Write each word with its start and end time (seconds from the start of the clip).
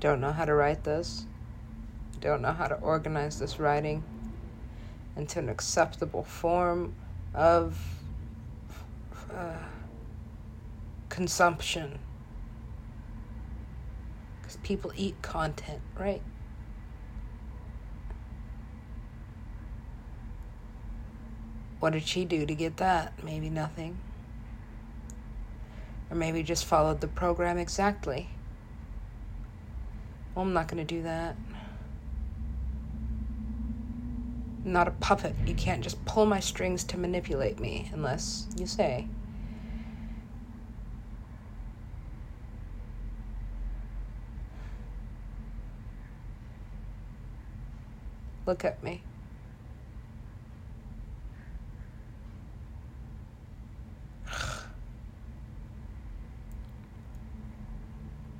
Don't 0.00 0.20
know 0.20 0.32
how 0.32 0.44
to 0.44 0.54
write 0.54 0.84
this. 0.84 1.26
Don't 2.20 2.42
know 2.42 2.52
how 2.52 2.68
to 2.68 2.76
organize 2.76 3.38
this 3.38 3.58
writing 3.58 4.04
into 5.16 5.40
an 5.40 5.48
acceptable 5.48 6.22
form 6.22 6.94
of 7.34 7.80
uh, 9.34 9.56
consumption. 11.08 11.98
Because 14.40 14.56
people 14.58 14.92
eat 14.96 15.20
content, 15.20 15.80
right? 15.98 16.22
What 21.80 21.92
did 21.92 22.06
she 22.06 22.24
do 22.24 22.46
to 22.46 22.54
get 22.54 22.76
that? 22.78 23.24
Maybe 23.24 23.50
nothing. 23.50 23.98
Or 26.10 26.16
maybe 26.16 26.42
just 26.42 26.64
followed 26.64 27.00
the 27.00 27.08
program 27.08 27.58
exactly. 27.58 28.28
Well, 30.38 30.46
I'm 30.46 30.52
not 30.52 30.68
going 30.68 30.78
to 30.78 30.84
do 30.84 31.02
that. 31.02 31.34
I'm 34.64 34.72
not 34.72 34.86
a 34.86 34.92
puppet. 34.92 35.34
You 35.44 35.54
can't 35.56 35.82
just 35.82 36.04
pull 36.04 36.26
my 36.26 36.38
strings 36.38 36.84
to 36.84 36.96
manipulate 36.96 37.58
me 37.58 37.90
unless 37.92 38.46
you 38.56 38.68
say. 38.68 39.08
Look 48.46 48.64
at 48.64 48.80
me. 48.84 49.02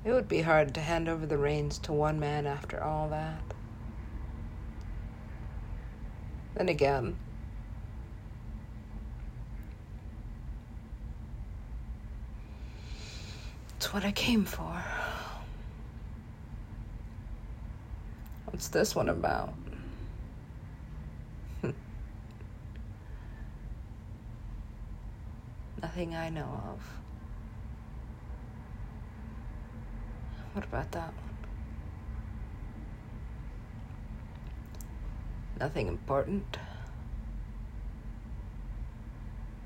It 0.09 0.13
would 0.13 0.27
be 0.27 0.41
hard 0.41 0.73
to 0.73 0.81
hand 0.81 1.07
over 1.07 1.27
the 1.27 1.37
reins 1.37 1.77
to 1.79 1.93
one 1.93 2.19
man 2.19 2.47
after 2.47 2.83
all 2.83 3.09
that. 3.09 3.43
Then 6.55 6.67
again, 6.67 7.15
it's 13.77 13.93
what 13.93 14.03
I 14.03 14.11
came 14.11 14.45
for. 14.45 14.83
What's 18.45 18.69
this 18.69 18.95
one 18.95 19.09
about? 19.09 19.53
Nothing 25.83 26.15
I 26.15 26.29
know 26.29 26.63
of. 26.73 26.81
What 30.53 30.65
about 30.65 30.91
that 30.91 31.07
one? 31.07 31.29
Nothing 35.59 35.87
important. 35.87 36.57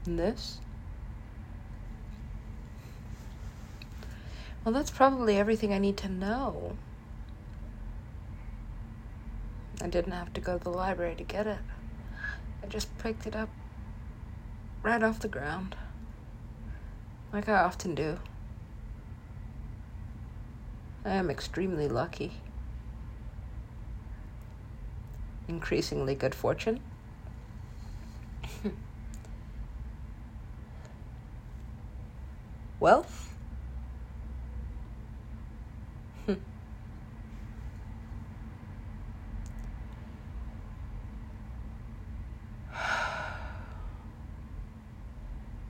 And 0.05 0.19
this? 0.19 0.59
Well, 4.63 4.73
that's 4.73 4.91
probably 4.91 5.37
everything 5.37 5.73
I 5.73 5.77
need 5.77 5.97
to 5.97 6.09
know. 6.09 6.77
I 9.81 9.87
didn't 9.87 10.13
have 10.13 10.33
to 10.33 10.41
go 10.41 10.57
to 10.57 10.63
the 10.63 10.69
library 10.69 11.15
to 11.15 11.23
get 11.23 11.47
it. 11.47 11.57
I 12.63 12.67
just 12.67 12.97
picked 12.97 13.27
it 13.27 13.35
up 13.35 13.49
right 14.81 15.03
off 15.03 15.19
the 15.19 15.27
ground, 15.27 15.75
like 17.33 17.49
I 17.49 17.61
often 17.63 17.93
do. 17.93 18.19
I 21.05 21.11
am 21.15 21.29
extremely 21.29 21.89
lucky. 21.89 22.31
Increasingly 25.47 26.15
good 26.15 26.33
fortune. 26.33 26.79
Wealth. 32.79 33.35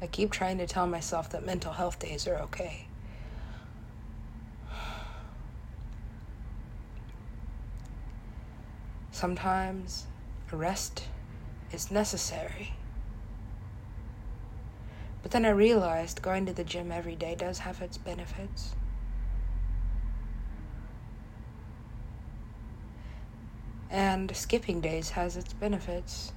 I 0.01 0.07
keep 0.11 0.29
trying 0.31 0.59
to 0.59 0.67
tell 0.67 0.85
myself 0.85 1.29
that 1.31 1.43
mental 1.43 1.73
health 1.73 1.97
days 1.97 2.27
are 2.27 2.35
okay. 2.35 2.87
Sometimes 9.23 10.05
a 10.51 10.57
rest 10.57 11.05
is 11.71 11.89
necessary. 11.89 12.73
But 15.21 15.31
then 15.31 15.45
I 15.45 15.51
realized 15.51 16.21
going 16.21 16.45
to 16.47 16.51
the 16.51 16.65
gym 16.65 16.91
every 16.91 17.15
day 17.15 17.33
does 17.33 17.59
have 17.59 17.81
its 17.81 17.97
benefits. 17.97 18.75
And 23.89 24.35
skipping 24.35 24.81
days 24.81 25.11
has 25.11 25.37
its 25.37 25.53
benefits. 25.53 26.33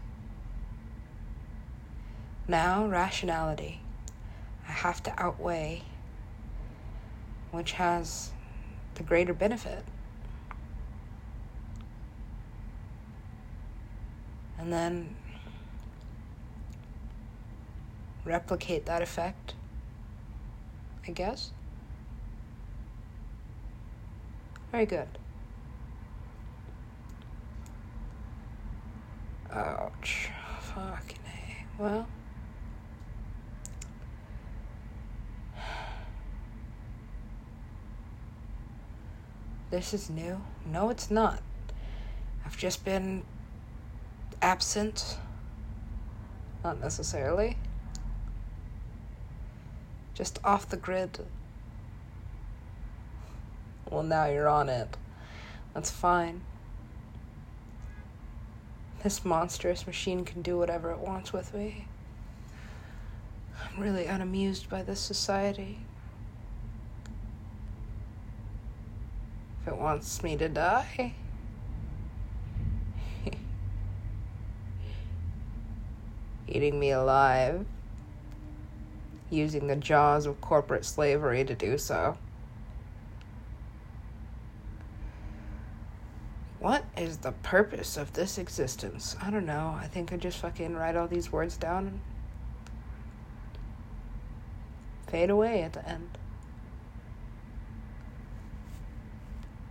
Now, 2.47 2.86
rationality. 2.86 3.80
I 4.68 4.70
have 4.70 5.03
to 5.03 5.14
outweigh 5.20 5.82
which 7.50 7.72
has 7.72 8.30
the 8.94 9.03
greater 9.03 9.34
benefit. 9.34 9.82
And 14.66 14.72
then 14.72 15.15
replicate 18.25 18.84
that 18.84 19.00
effect, 19.00 19.54
I 21.06 21.12
guess. 21.12 21.53
Very 24.72 24.87
good. 24.87 25.06
Ouch. 29.53 30.31
Fucking 30.75 31.19
A. 31.28 31.81
Well. 31.81 32.09
This 39.71 39.94
is 39.94 40.10
new. 40.10 40.41
No, 40.69 40.91
it's 40.91 41.09
not. 41.09 41.41
I've 42.44 42.56
just 42.56 42.84
been 42.84 43.22
absent. 44.42 45.19
Not 46.64 46.80
necessarily. 46.80 47.56
Just 50.14 50.38
off 50.44 50.69
the 50.69 50.76
grid. 50.76 51.20
Well, 53.91 54.02
now 54.02 54.26
you're 54.26 54.48
on 54.48 54.69
it. 54.69 54.97
That's 55.74 55.91
fine. 55.91 56.41
This 59.02 59.24
monstrous 59.24 59.86
machine 59.86 60.24
can 60.24 60.42
do 60.42 60.58
whatever 60.58 60.91
it 60.91 60.98
wants 60.98 61.32
with 61.32 61.54
me. 61.54 61.86
I'm 63.62 63.80
really 63.80 64.06
unamused 64.06 64.68
by 64.68 64.82
this 64.82 65.00
society. 65.00 65.78
If 69.62 69.68
it 69.68 69.76
wants 69.76 70.22
me 70.22 70.36
to 70.36 70.48
die, 70.48 71.14
eating 76.56 76.80
me 76.80 76.91
alive, 76.91 77.66
using 79.28 79.66
the 79.66 79.76
jaws 79.76 80.24
of 80.24 80.41
corporate 80.41 80.84
slavery 80.84 81.44
to 81.44 81.54
do 81.54 81.76
so. 81.76 82.16
What 86.58 86.84
is 86.97 87.18
the 87.18 87.32
purpose 87.32 87.98
of 87.98 88.14
this 88.14 88.38
existence? 88.38 89.14
I 89.20 89.30
don't 89.30 89.44
know. 89.44 89.76
I 89.78 89.86
think 89.86 90.12
I 90.12 90.16
just 90.16 90.38
fucking 90.38 90.74
write 90.74 90.97
all 90.97 91.06
these 91.06 91.30
words 91.30 91.56
down 91.58 91.86
and 91.86 92.00
fade 95.06 95.30
away 95.30 95.62
at 95.62 95.74
the 95.74 95.86
end. 95.86 96.16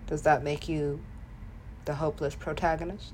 Does 0.05 0.21
that 0.21 0.43
make 0.43 0.69
you 0.69 1.01
the 1.85 1.95
hopeless 1.95 2.35
protagonist? 2.35 3.13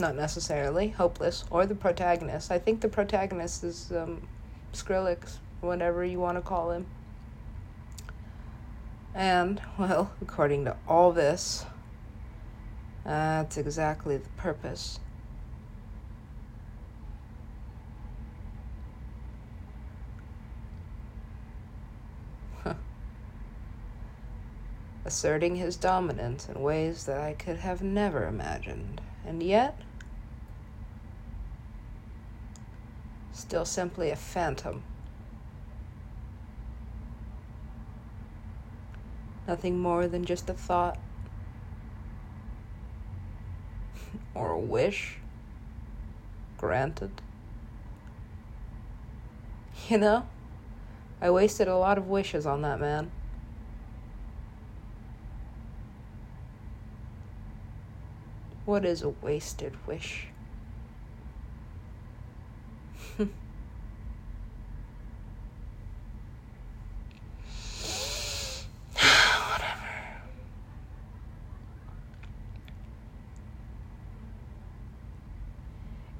Not 0.00 0.16
necessarily 0.16 0.88
hopeless 0.88 1.44
or 1.50 1.66
the 1.66 1.74
protagonist. 1.74 2.50
I 2.50 2.58
think 2.58 2.80
the 2.80 2.88
protagonist 2.88 3.62
is 3.62 3.92
um, 3.92 4.26
Skrillex, 4.72 5.38
whatever 5.60 6.04
you 6.04 6.18
want 6.18 6.38
to 6.38 6.42
call 6.42 6.70
him. 6.70 6.86
And, 9.14 9.60
well, 9.78 10.12
according 10.22 10.64
to 10.64 10.76
all 10.88 11.12
this, 11.12 11.66
that's 13.04 13.56
exactly 13.58 14.16
the 14.16 14.28
purpose. 14.30 15.00
asserting 25.04 25.56
his 25.56 25.76
dominance 25.76 26.48
in 26.48 26.62
ways 26.62 27.04
that 27.06 27.20
I 27.20 27.34
could 27.34 27.56
have 27.58 27.82
never 27.82 28.26
imagined. 28.26 29.00
And 29.26 29.42
yet, 29.42 29.78
still 33.40 33.64
simply 33.64 34.10
a 34.10 34.16
phantom. 34.16 34.82
Nothing 39.48 39.78
more 39.78 40.06
than 40.06 40.24
just 40.24 40.48
a 40.50 40.54
thought 40.54 40.98
or 44.34 44.52
a 44.52 44.58
wish 44.58 45.16
granted. 46.58 47.10
You 49.88 49.98
know, 49.98 50.26
I 51.20 51.30
wasted 51.30 51.66
a 51.66 51.76
lot 51.76 51.98
of 51.98 52.06
wishes 52.06 52.46
on 52.46 52.62
that 52.62 52.78
man. 52.78 53.10
What 58.66 58.84
is 58.84 59.02
a 59.02 59.08
wasted 59.08 59.74
wish? 59.86 60.29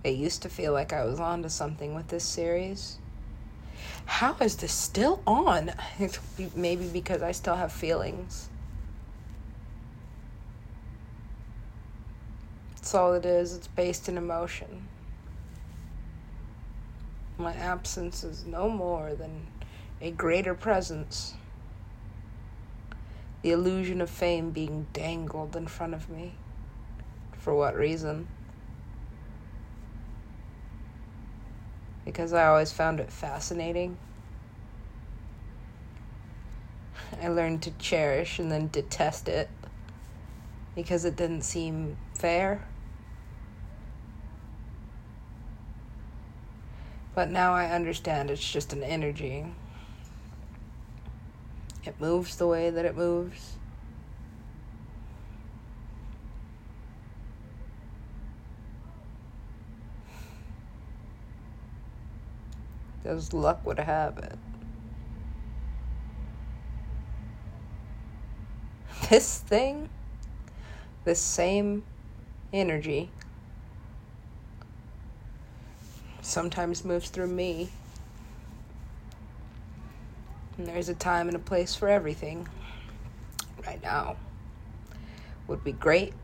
It 0.02 0.16
used 0.16 0.42
to 0.42 0.48
feel 0.48 0.72
like 0.72 0.92
I 0.92 1.04
was 1.04 1.20
on 1.20 1.42
to 1.42 1.50
something 1.50 1.94
with 1.94 2.08
this 2.08 2.24
series. 2.24 2.98
How 4.06 4.34
is 4.40 4.56
this 4.56 4.72
still 4.72 5.22
on? 5.26 5.72
Maybe 6.54 6.86
because 6.86 7.22
I 7.22 7.32
still 7.32 7.56
have 7.56 7.72
feelings. 7.72 8.48
That's 12.74 12.94
all 12.94 13.12
it 13.12 13.26
is. 13.26 13.54
It's 13.54 13.68
based 13.68 14.08
in 14.08 14.16
emotion. 14.16 14.88
My 17.36 17.52
absence 17.54 18.24
is 18.24 18.44
no 18.44 18.68
more 18.68 19.14
than 19.14 19.46
a 20.00 20.10
greater 20.10 20.54
presence. 20.54 21.34
The 23.42 23.52
illusion 23.52 24.00
of 24.00 24.10
fame 24.10 24.50
being 24.50 24.86
dangled 24.92 25.56
in 25.56 25.66
front 25.66 25.94
of 25.94 26.10
me. 26.10 26.34
For 27.38 27.54
what 27.54 27.74
reason? 27.76 28.28
Because 32.04 32.32
I 32.32 32.46
always 32.46 32.72
found 32.72 33.00
it 33.00 33.12
fascinating. 33.12 33.96
I 37.22 37.28
learned 37.28 37.62
to 37.62 37.70
cherish 37.72 38.38
and 38.38 38.50
then 38.50 38.68
detest 38.68 39.28
it 39.28 39.48
because 40.74 41.04
it 41.04 41.16
didn't 41.16 41.42
seem 41.42 41.96
fair. 42.14 42.66
But 47.14 47.30
now 47.30 47.52
I 47.52 47.66
understand 47.66 48.30
it's 48.30 48.50
just 48.50 48.72
an 48.72 48.82
energy. 48.82 49.44
It 51.84 52.00
moves 52.00 52.36
the 52.36 52.46
way 52.46 52.70
that 52.70 52.84
it 52.84 52.96
moves. 52.96 53.56
As 63.04 63.32
luck 63.32 63.64
would 63.66 63.78
have 63.78 64.18
it. 64.18 64.38
This 69.08 69.38
thing, 69.38 69.88
this 71.04 71.20
same 71.20 71.82
energy, 72.52 73.10
sometimes 76.20 76.84
moves 76.84 77.08
through 77.10 77.26
me. 77.26 77.70
And 80.56 80.66
there's 80.66 80.88
a 80.88 80.94
time 80.94 81.26
and 81.26 81.36
a 81.36 81.40
place 81.40 81.74
for 81.74 81.88
everything. 81.88 82.46
Right 83.66 83.82
now 83.82 84.16
would 85.48 85.64
be 85.64 85.72
great 85.72 86.14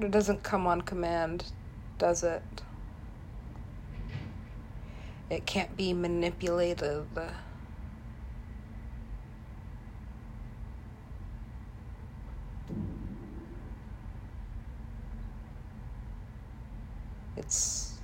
it 0.00 0.10
doesn't 0.10 0.42
come 0.42 0.66
on 0.66 0.82
command, 0.82 1.44
does 1.98 2.22
it? 2.22 2.42
It 5.30 5.46
can't 5.46 5.76
be 5.76 5.92
manipulated. 5.92 7.06
It's 17.36 17.98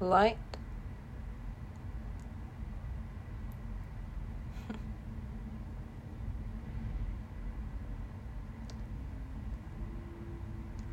light 0.00 0.38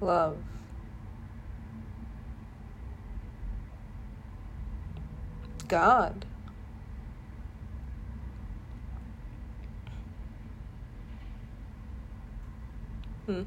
love. 0.07 0.37
God. 5.67 6.25
Hmm. 13.25 13.41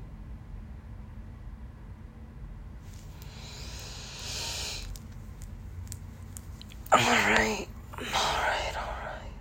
All 6.93 6.99
right. 6.99 7.67
All 7.97 8.05
right, 8.05 8.75
all 8.77 8.99
right. 9.03 9.33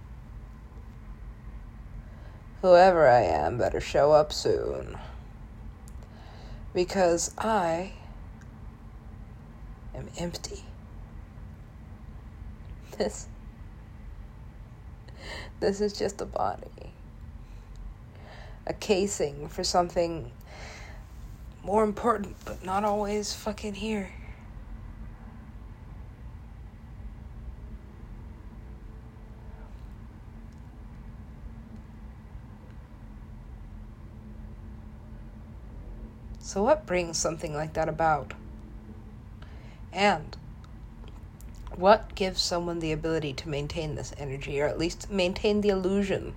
Whoever 2.62 3.10
I 3.10 3.24
am 3.24 3.58
better 3.58 3.82
show 3.82 4.14
up 4.14 4.32
soon 4.32 4.98
because 6.74 7.34
I 7.38 7.94
am 9.96 10.10
empty. 10.18 10.64
This 12.98 13.28
this 15.60 15.82
is 15.82 15.94
just 15.94 16.22
a 16.22 16.26
body. 16.26 16.68
A 18.68 18.74
casing 18.74 19.48
for 19.48 19.64
something 19.64 20.32
more 21.64 21.84
important, 21.84 22.36
but 22.46 22.64
not 22.64 22.84
always 22.84 23.34
fucking 23.34 23.74
here. 23.74 24.12
So, 36.50 36.64
what 36.64 36.88
brings 36.88 37.16
something 37.16 37.54
like 37.54 37.74
that 37.74 37.88
about? 37.88 38.34
And 39.94 40.36
what 41.76 42.16
gives 42.16 42.42
someone 42.42 42.80
the 42.80 42.92
ability 42.92 43.34
to 43.34 43.50
maintain 43.50 43.94
this 43.94 44.16
energy, 44.18 44.60
or 44.60 44.66
at 44.66 44.80
least 44.80 45.12
maintain 45.12 45.62
the 45.62 45.70
illusion 45.70 46.34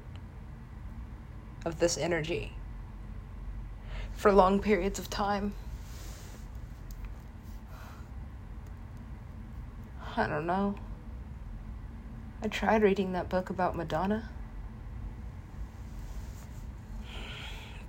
of 1.64 1.78
this 1.78 1.97
energy 1.97 2.52
for 4.12 4.31
long 4.33 4.61
periods 4.61 4.99
of 4.99 5.09
time? 5.09 5.54
I 10.14 10.26
don't 10.26 10.47
know. 10.47 10.75
I 12.42 12.49
tried 12.49 12.83
reading 12.83 13.12
that 13.12 13.31
book 13.31 13.49
about 13.49 13.75
Madonna. 13.75 14.28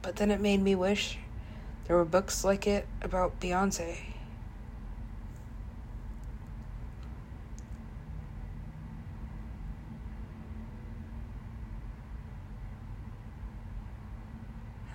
But 0.01 0.15
then 0.15 0.31
it 0.31 0.39
made 0.39 0.61
me 0.61 0.73
wish 0.73 1.17
there 1.85 1.95
were 1.95 2.05
books 2.05 2.43
like 2.43 2.65
it 2.65 2.87
about 3.01 3.39
Beyonce. 3.39 3.97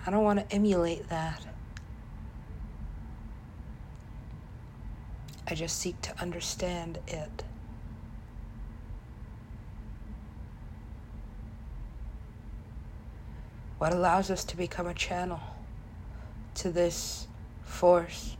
I 0.05 0.11
don't 0.11 0.23
want 0.23 0.39
to 0.39 0.55
emulate 0.55 1.07
that. 1.09 1.45
I 5.47 5.53
just 5.55 5.77
seek 5.77 6.01
to 6.01 6.19
understand 6.19 6.99
it. 7.07 7.43
What 13.77 13.93
allows 13.93 14.29
us 14.31 14.43
to 14.45 14.57
become 14.57 14.87
a 14.87 14.93
channel? 14.93 15.39
To 16.59 16.69
this 16.69 17.25
force. 17.63 18.35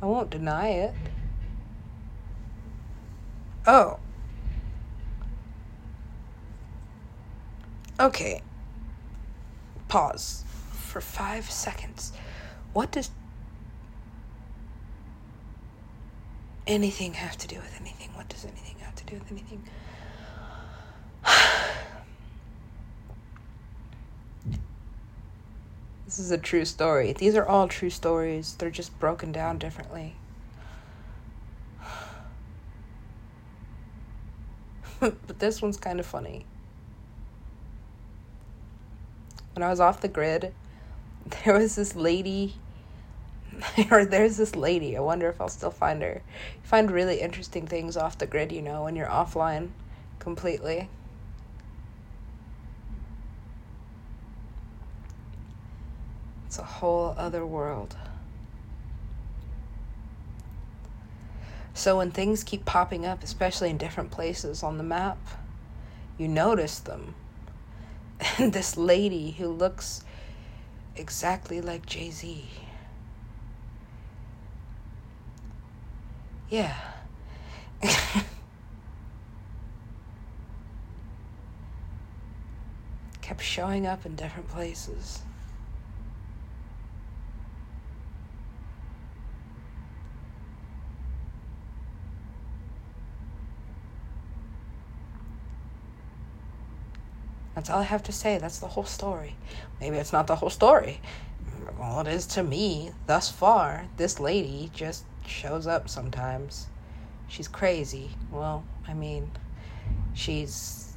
I 0.00 0.06
won't 0.06 0.30
deny 0.30 0.68
it. 0.68 0.94
Oh. 3.66 3.98
Okay. 7.98 8.40
Pause 9.88 10.44
for 10.72 11.00
five 11.00 11.50
seconds. 11.50 12.12
What 12.72 12.92
does 12.92 13.10
anything 16.68 17.14
have 17.14 17.36
to 17.38 17.48
do 17.48 17.56
with 17.56 17.80
anything? 17.80 18.10
What 18.14 18.28
does 18.28 18.44
anything 18.44 18.76
have 18.78 18.94
to 18.94 19.04
do 19.04 19.14
with 19.14 19.32
anything? 19.32 19.64
This 26.10 26.18
is 26.18 26.32
a 26.32 26.38
true 26.38 26.64
story. 26.64 27.12
These 27.12 27.36
are 27.36 27.46
all 27.46 27.68
true 27.68 27.88
stories. 27.88 28.56
They're 28.58 28.68
just 28.68 28.98
broken 28.98 29.30
down 29.30 29.58
differently. 29.58 30.16
but 34.98 35.38
this 35.38 35.62
one's 35.62 35.76
kind 35.76 36.00
of 36.00 36.06
funny. 36.06 36.46
When 39.54 39.62
I 39.62 39.68
was 39.68 39.78
off 39.78 40.00
the 40.00 40.08
grid, 40.08 40.52
there 41.44 41.56
was 41.56 41.76
this 41.76 41.94
lady 41.94 42.56
or 43.92 44.04
there's 44.04 44.36
this 44.36 44.56
lady. 44.56 44.96
I 44.96 45.00
wonder 45.00 45.28
if 45.28 45.40
I'll 45.40 45.48
still 45.48 45.70
find 45.70 46.02
her. 46.02 46.22
You 46.24 46.62
find 46.64 46.90
really 46.90 47.20
interesting 47.20 47.68
things 47.68 47.96
off 47.96 48.18
the 48.18 48.26
grid, 48.26 48.50
you 48.50 48.62
know, 48.62 48.82
when 48.82 48.96
you're 48.96 49.06
offline 49.06 49.68
completely. 50.18 50.88
It's 56.50 56.58
a 56.58 56.64
whole 56.64 57.14
other 57.16 57.46
world. 57.46 57.94
So 61.74 61.98
when 61.98 62.10
things 62.10 62.42
keep 62.42 62.64
popping 62.64 63.06
up, 63.06 63.22
especially 63.22 63.70
in 63.70 63.78
different 63.78 64.10
places 64.10 64.64
on 64.64 64.76
the 64.76 64.82
map, 64.82 65.18
you 66.18 66.26
notice 66.26 66.80
them. 66.80 67.14
And 68.36 68.52
this 68.52 68.76
lady 68.76 69.30
who 69.30 69.46
looks 69.46 70.02
exactly 70.96 71.60
like 71.60 71.86
Jay 71.86 72.10
Z. 72.10 72.50
Yeah. 76.48 76.74
Kept 83.20 83.40
showing 83.40 83.86
up 83.86 84.04
in 84.04 84.16
different 84.16 84.48
places. 84.48 85.22
That's 97.60 97.68
all 97.68 97.80
I 97.80 97.82
have 97.82 98.02
to 98.04 98.12
say. 98.12 98.38
That's 98.38 98.58
the 98.58 98.68
whole 98.68 98.86
story. 98.86 99.36
Maybe 99.82 99.98
it's 99.98 100.14
not 100.14 100.26
the 100.26 100.36
whole 100.36 100.48
story. 100.48 100.98
Well, 101.78 102.00
it 102.00 102.06
is 102.06 102.24
to 102.28 102.42
me 102.42 102.92
thus 103.06 103.30
far. 103.30 103.84
This 103.98 104.18
lady 104.18 104.70
just 104.72 105.04
shows 105.26 105.66
up 105.66 105.86
sometimes. 105.86 106.68
She's 107.28 107.48
crazy. 107.48 108.12
Well, 108.32 108.64
I 108.88 108.94
mean, 108.94 109.30
she's 110.14 110.94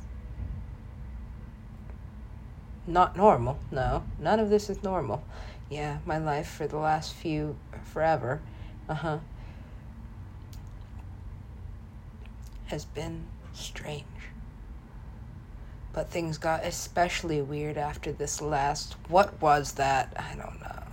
not 2.88 3.18
normal. 3.18 3.60
No, 3.70 4.06
none 4.18 4.40
of 4.40 4.50
this 4.50 4.70
is 4.70 4.82
normal. 4.82 5.22
Yeah, 5.70 5.98
my 6.06 6.18
life 6.18 6.48
for 6.48 6.66
the 6.66 6.78
last 6.78 7.14
few 7.14 7.58
forever, 7.84 8.40
uh 8.88 8.94
huh, 8.94 9.18
has 12.68 12.86
been 12.86 13.26
strange. 13.52 14.06
But 15.94 16.10
things 16.10 16.40
got 16.40 16.66
especially 16.66 17.42
weird 17.42 17.78
after 17.78 18.12
this 18.12 18.42
last. 18.42 18.96
What 19.10 19.40
was 19.40 19.74
that? 19.74 20.12
I 20.18 20.36
don't 20.36 20.60
know. 20.60 20.84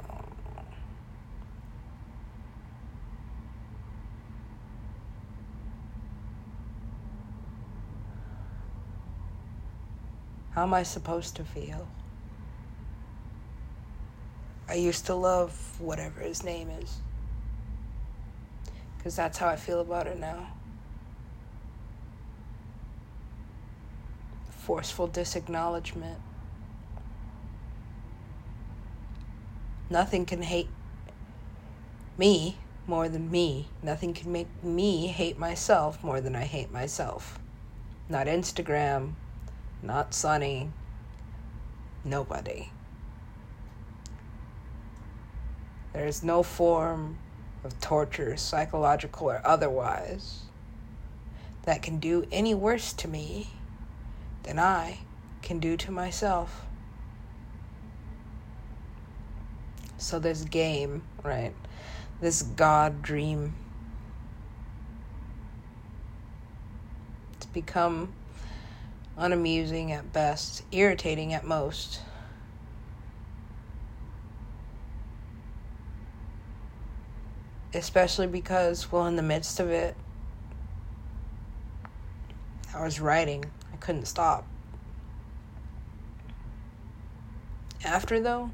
How 10.51 10.65
am 10.65 10.75
I 10.75 10.83
supposed 10.83 11.37
to 11.37 11.45
feel? 11.45 11.89
I 14.69 14.75
used 14.75 15.07
to 15.07 15.15
love 15.15 15.81
whatever 15.81 16.21
his 16.21 16.45
name 16.45 16.69
is. 16.69 16.99
Because 18.99 19.17
that's 19.17 19.39
how 19.39 19.49
I 19.49 19.57
feel 19.57 19.81
about 19.81 20.07
it 20.07 20.19
now. 20.19 20.49
Forceful 24.71 25.09
disacknowledgement. 25.09 26.21
Nothing 29.91 30.25
can 30.25 30.43
hate 30.43 30.69
me 32.17 32.57
more 32.87 33.09
than 33.09 33.33
me. 33.33 33.67
Nothing 33.83 34.15
can 34.15 34.31
make 34.31 34.47
me 34.63 35.09
hate 35.09 35.37
myself 35.37 36.05
more 36.05 36.21
than 36.21 36.37
I 36.37 36.45
hate 36.45 36.71
myself. 36.71 37.41
Not 38.09 38.29
Instagram, 38.29 39.15
not 39.83 40.15
Sunny, 40.15 40.71
nobody. 42.05 42.71
There 45.93 46.07
is 46.07 46.23
no 46.23 46.45
form 46.45 47.19
of 47.65 47.81
torture, 47.81 48.37
psychological 48.37 49.31
or 49.31 49.43
otherwise, 49.45 50.43
that 51.65 51.83
can 51.83 51.99
do 51.99 52.25
any 52.31 52.55
worse 52.55 52.93
to 52.93 53.09
me 53.09 53.49
than 54.43 54.59
I 54.59 54.99
can 55.43 55.59
do 55.59 55.77
to 55.77 55.91
myself. 55.91 56.67
So, 59.99 60.19
this 60.19 60.45
game, 60.45 61.03
right? 61.23 61.55
This 62.21 62.43
God 62.43 63.03
dream, 63.03 63.55
it's 67.35 67.47
become 67.47 68.13
unamusing 69.17 69.93
at 69.93 70.13
best, 70.13 70.63
irritating 70.73 71.35
at 71.35 71.45
most. 71.45 72.01
Especially 77.73 78.27
because, 78.27 78.91
well, 78.91 79.07
in 79.07 79.17
the 79.17 79.23
midst 79.23 79.61
of 79.61 79.71
it, 79.71 79.95
I 82.75 82.83
was 82.83 83.01
writing. 83.01 83.45
Couldn't 83.81 84.05
stop. 84.05 84.47
After, 87.83 88.21
though, 88.21 88.51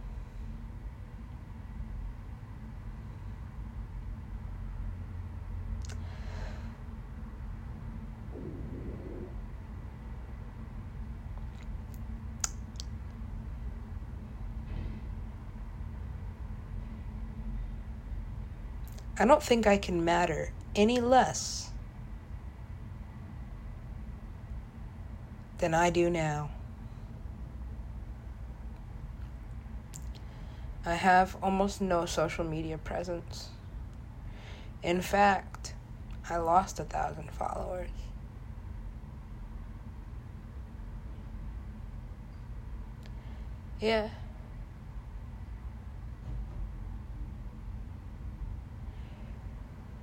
I 19.18 19.24
don't 19.24 19.42
think 19.42 19.66
I 19.66 19.76
can 19.78 20.04
matter 20.04 20.52
any 20.74 21.00
less 21.00 21.70
than 25.58 25.74
I 25.74 25.90
do 25.90 26.10
now. 26.10 26.50
I 30.84 30.94
have 30.94 31.36
almost 31.42 31.80
no 31.80 32.06
social 32.06 32.44
media 32.44 32.78
presence. 32.78 33.48
In 34.82 35.00
fact, 35.00 35.74
I 36.30 36.36
lost 36.36 36.78
a 36.78 36.84
thousand 36.84 37.30
followers. 37.32 37.90
Yeah. 43.80 44.10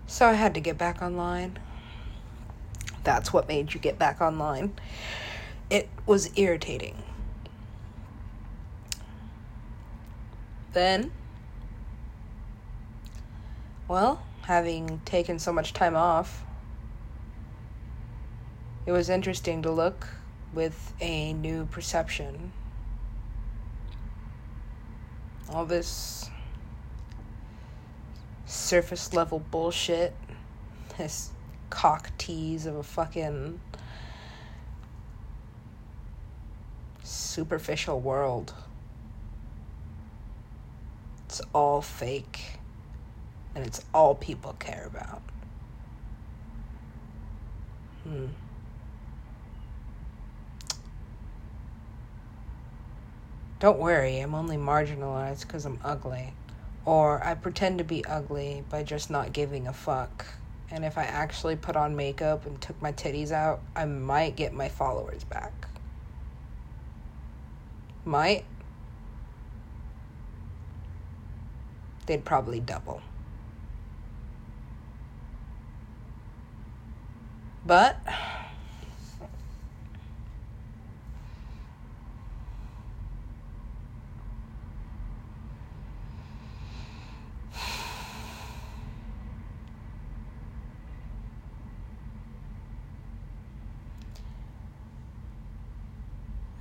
So 0.05 0.27
I 0.27 0.33
had 0.33 0.53
to 0.53 0.60
get 0.60 0.77
back 0.77 1.01
online. 1.01 1.57
That's 3.03 3.33
what 3.33 3.48
made 3.48 3.74
you 3.74 3.79
get 3.79 3.98
back 3.98 4.22
online. 4.22 4.74
It 5.74 5.89
was 6.06 6.30
irritating. 6.38 7.01
Then, 10.74 11.12
well, 13.88 14.22
having 14.44 15.01
taken 15.03 15.39
so 15.39 15.51
much 15.51 15.74
time 15.74 15.96
off, 15.96 16.46
it 18.86 18.92
was 18.92 19.10
interesting 19.10 19.63
to 19.63 19.72
look 19.72 20.08
with 20.53 20.94
a 21.01 21.34
new 21.34 21.65
perception. 21.65 22.51
All 25.50 25.65
this 25.65 26.30
surface 28.46 29.12
level 29.12 29.39
bullshit. 29.39 30.13
This 31.00 31.32
cock 31.72 32.12
tease 32.20 32.68
of 32.68 32.75
a 32.75 32.84
fucking 32.84 33.60
superficial 37.13 38.00
world. 38.00 38.53
It's 41.25 41.41
all 41.53 41.82
fake. 41.82 42.60
And 43.55 43.65
it's 43.65 43.86
all 43.93 44.15
people 44.15 44.53
care 44.60 44.86
about. 44.88 45.22
Hmm. 48.03 48.27
Don't 53.60 53.79
worry, 53.79 54.20
I'm 54.20 54.36
only 54.36 54.58
marginalized 54.58 55.41
because 55.41 55.65
I'm 55.65 55.79
ugly. 55.84 56.34
Or 56.86 57.24
I 57.24 57.36
pretend 57.36 57.77
to 57.77 57.86
be 57.86 58.03
ugly 58.05 58.63
by 58.70 58.84
just 58.84 59.10
not 59.10 59.32
giving 59.32 59.67
a 59.67 59.74
fuck. 59.74 60.25
And 60.70 60.84
if 60.84 60.98
I 60.98 61.03
actually 61.03 61.55
put 61.55 61.75
on 61.75 61.96
makeup 61.96 62.46
and 62.46 62.60
took 62.60 62.82
my 62.82 62.91
titties 62.91 63.32
out, 63.32 63.62
I 63.75 63.86
might 63.86 64.36
get 64.36 64.53
my 64.53 64.67
followers 64.67 65.24
back. 65.24 65.62
Might. 68.05 68.45
They'd 72.05 72.25
probably 72.25 72.60
double. 72.60 73.01
But 77.65 77.98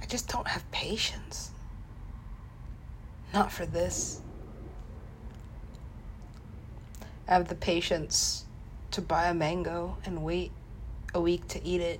I 0.01 0.07
just 0.07 0.29
don't 0.29 0.47
have 0.47 0.62
patience. 0.93 1.53
Not 3.33 3.51
for 3.51 3.65
this. 3.65 4.21
I 7.27 7.33
have 7.33 7.49
the 7.49 7.55
patience 7.55 8.45
to 8.91 9.01
buy 9.01 9.29
a 9.29 9.33
mango 9.33 9.97
and 10.05 10.23
wait 10.23 10.53
a 11.15 11.21
week 11.21 11.49
to 11.49 11.67
eat 11.67 11.81
it. 11.81 11.99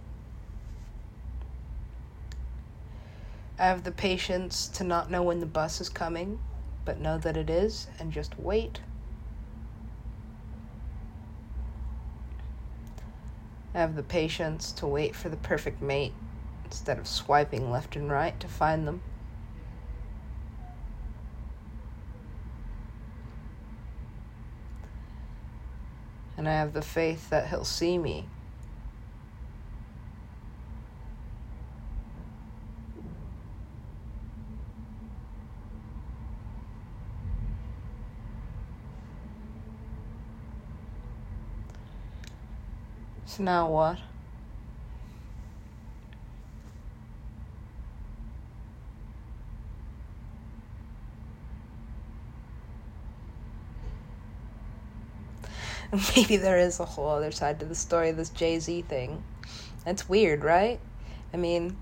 I 3.59 3.65
have 3.65 3.85
the 3.85 3.93
patience 3.93 4.69
to 4.69 4.85
not 4.85 5.11
know 5.11 5.23
when 5.23 5.41
the 5.41 5.47
bus 5.47 5.81
is 5.81 5.89
coming, 5.89 6.39
but 6.85 7.01
know 7.01 7.17
that 7.17 7.35
it 7.35 7.49
is 7.49 7.87
and 7.99 8.13
just 8.13 8.39
wait. 8.39 8.81
I 13.75 13.79
have 13.79 13.97
the 13.97 14.03
patience 14.03 14.71
to 14.73 14.87
wait 14.87 15.17
for 15.17 15.31
the 15.31 15.39
perfect 15.39 15.81
mate 15.81 16.13
instead 16.73 16.99
of 16.99 17.07
swiping 17.07 17.71
left 17.71 17.97
and 17.97 18.11
right 18.11 18.41
to 18.41 18.49
find 18.49 18.89
them. 18.89 19.03
And 26.39 26.49
I 26.49 26.53
have 26.53 26.73
the 26.73 26.81
faith 26.81 27.29
that 27.29 27.49
he'll 27.49 27.67
see 27.67 27.99
me. 27.99 28.27
So 43.27 43.43
now 43.43 43.69
what? 43.69 43.99
maybe 56.17 56.37
there 56.37 56.59
is 56.59 56.81
a 56.81 56.85
whole 56.85 57.09
other 57.09 57.31
side 57.31 57.61
to 57.61 57.67
the 57.67 57.75
story, 57.75 58.13
this 58.13 58.31
Jay 58.31 58.59
Z 58.59 58.83
thing. 58.83 59.23
It's 59.87 60.09
weird, 60.09 60.43
right? 60.43 60.81
I 61.35 61.37
mean, 61.37 61.77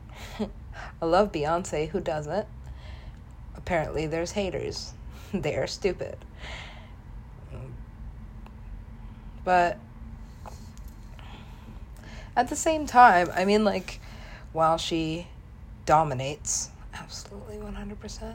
I 1.02 1.04
love 1.04 1.30
Beyonce, 1.30 1.88
who 1.88 2.00
doesn't? 2.00 2.46
Apparently, 3.56 4.06
there's 4.06 4.32
haters. 4.32 4.94
they 5.34 5.54
are 5.54 5.66
stupid. 5.66 6.16
But 9.44 9.78
at 12.36 12.48
the 12.48 12.56
same 12.56 12.86
time, 12.86 13.30
I 13.34 13.44
mean, 13.44 13.64
like, 13.64 14.00
while 14.52 14.76
she 14.76 15.28
dominates, 15.86 16.70
absolutely 16.94 17.56
100%, 17.56 18.34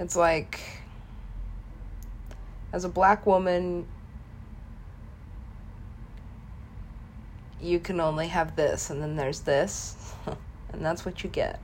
it's 0.00 0.16
like 0.16 0.60
as 2.72 2.84
a 2.84 2.88
black 2.88 3.26
woman, 3.26 3.86
you 7.60 7.78
can 7.78 8.00
only 8.00 8.28
have 8.28 8.56
this, 8.56 8.90
and 8.90 9.02
then 9.02 9.16
there's 9.16 9.40
this, 9.40 10.14
and 10.72 10.84
that's 10.84 11.04
what 11.04 11.24
you 11.24 11.30
get. 11.30 11.60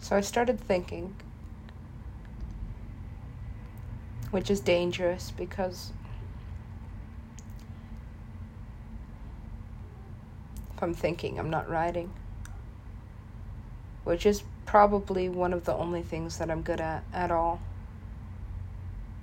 So 0.00 0.16
I 0.16 0.20
started 0.20 0.60
thinking 0.60 1.14
which 4.32 4.50
is 4.50 4.58
dangerous 4.60 5.30
because 5.30 5.92
if 10.74 10.82
I'm 10.82 10.94
thinking, 10.94 11.38
I'm 11.38 11.50
not 11.50 11.68
writing, 11.68 12.10
which 14.04 14.24
is 14.24 14.42
probably 14.64 15.28
one 15.28 15.52
of 15.52 15.66
the 15.66 15.74
only 15.74 16.02
things 16.02 16.38
that 16.38 16.50
I'm 16.50 16.62
good 16.62 16.80
at 16.80 17.04
at 17.12 17.30
all. 17.30 17.60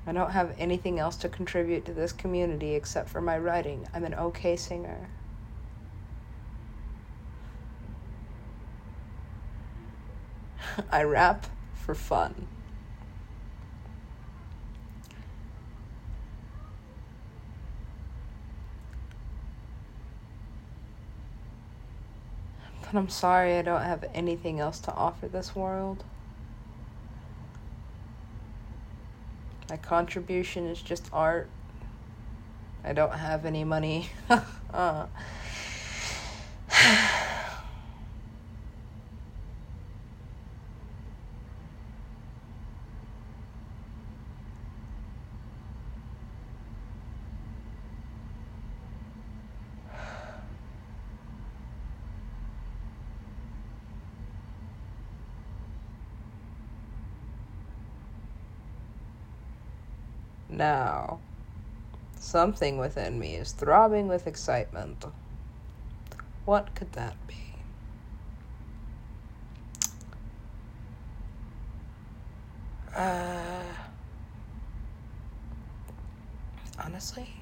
I 0.05 0.11
don't 0.11 0.31
have 0.31 0.55
anything 0.59 0.99
else 0.99 1.15
to 1.17 1.27
contribute 1.27 1.85
to 1.85 1.93
this 1.93 2.11
community 2.11 2.75
except 2.75 3.09
for 3.09 3.19
my 3.19 3.37
writing. 3.37 3.87
I'm 3.93 4.05
an 4.05 4.13
okay 4.13 4.55
singer. 4.55 5.09
I 10.91 11.01
rap 11.01 11.47
for 11.73 11.95
fun. 11.95 12.47
But 22.91 22.97
I'm 22.97 23.09
sorry 23.09 23.57
I 23.57 23.61
don't 23.61 23.83
have 23.83 24.03
anything 24.15 24.59
else 24.59 24.79
to 24.81 24.93
offer 24.93 25.27
this 25.27 25.55
world. 25.55 26.03
My 29.69 29.77
contribution 29.77 30.65
is 30.65 30.81
just 30.81 31.07
art. 31.13 31.49
I 32.83 32.93
don't 32.93 33.13
have 33.13 33.45
any 33.45 33.63
money. 33.63 34.09
uh. 34.73 35.05
Now, 60.59 61.21
something 62.19 62.77
within 62.77 63.17
me 63.17 63.35
is 63.35 63.53
throbbing 63.53 64.09
with 64.09 64.27
excitement. 64.27 65.05
What 66.43 66.75
could 66.75 66.91
that 66.91 67.15
be? 67.27 67.35
Uh, 72.93 73.63
honestly, 76.77 77.38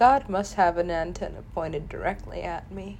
God 0.00 0.30
must 0.30 0.54
have 0.54 0.78
an 0.78 0.90
antenna 0.90 1.42
pointed 1.54 1.90
directly 1.90 2.40
at 2.40 2.72
me. 2.72 2.96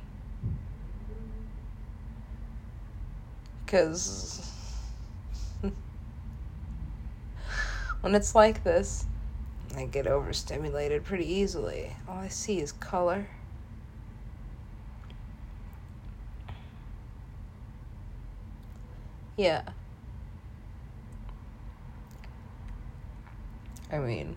Because 3.64 4.52
when 8.02 8.14
it's 8.14 8.34
like 8.34 8.64
this, 8.64 9.06
I 9.74 9.86
get 9.86 10.06
overstimulated 10.06 11.02
pretty 11.02 11.24
easily. 11.24 11.96
All 12.06 12.18
I 12.18 12.28
see 12.28 12.60
is 12.60 12.70
color. 12.70 13.28
Yeah. 19.38 19.62
I 23.90 23.98
mean, 24.00 24.36